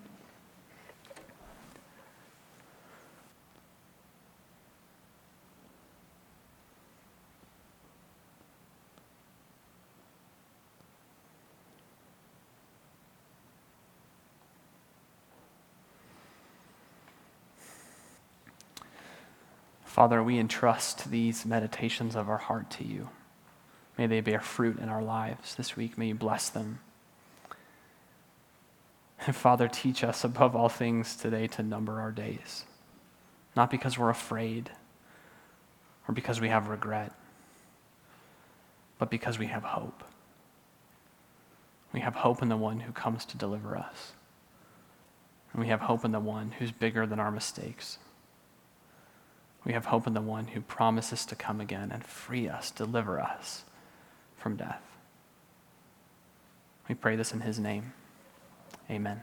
Father, 19.98 20.22
we 20.22 20.38
entrust 20.38 21.10
these 21.10 21.44
meditations 21.44 22.16
of 22.16 22.30
our 22.30 22.38
heart 22.38 22.70
to 22.70 22.84
you. 22.84 23.10
May 23.98 24.06
they 24.06 24.22
bear 24.22 24.40
fruit 24.40 24.78
in 24.78 24.90
our 24.90 25.02
lives 25.02 25.56
this 25.56 25.76
week. 25.76 25.98
May 25.98 26.10
you 26.10 26.14
bless 26.14 26.50
them. 26.50 26.82
And 29.26 29.36
Father, 29.36 29.68
teach 29.68 30.04
us 30.04 30.24
above 30.24 30.56
all 30.56 30.70
things 30.70 31.16
today 31.16 31.48
to 31.48 31.64
number 31.64 32.00
our 32.00 32.12
days 32.12 32.66
not 33.56 33.72
because 33.72 33.98
we're 33.98 34.12
afraid 34.12 34.70
or 36.08 36.14
because 36.14 36.40
we 36.40 36.50
have 36.50 36.68
regret, 36.68 37.12
but 39.00 39.10
because 39.10 39.40
we 39.40 39.48
have 39.48 39.64
hope. 39.64 40.04
We 41.92 42.02
have 42.02 42.14
hope 42.14 42.44
in 42.44 42.50
the 42.50 42.56
one 42.56 42.82
who 42.82 42.92
comes 42.92 43.26
to 43.26 43.38
deliver 43.38 43.76
us. 43.76 44.12
And 45.52 45.60
we 45.60 45.70
have 45.70 45.82
hope 45.82 46.06
in 46.06 46.12
the 46.12 46.20
one 46.20 46.52
who's 46.52 46.72
bigger 46.72 47.08
than 47.08 47.20
our 47.20 47.32
mistakes. 47.32 47.98
We 49.68 49.74
have 49.74 49.88
hope 49.88 50.08
in 50.08 50.14
the 50.14 50.22
one 50.22 50.48
who 50.48 50.62
promises 50.62 51.26
to 51.26 51.36
come 51.36 51.60
again 51.60 51.92
and 51.92 52.02
free 52.02 52.48
us, 52.48 52.72
deliver 52.72 53.20
us 53.20 53.66
from 54.38 54.56
death. 54.56 54.82
We 56.88 56.96
pray 56.96 57.18
this 57.18 57.34
in 57.34 57.42
his 57.42 57.60
name. 57.60 57.92
Amen. 58.90 59.20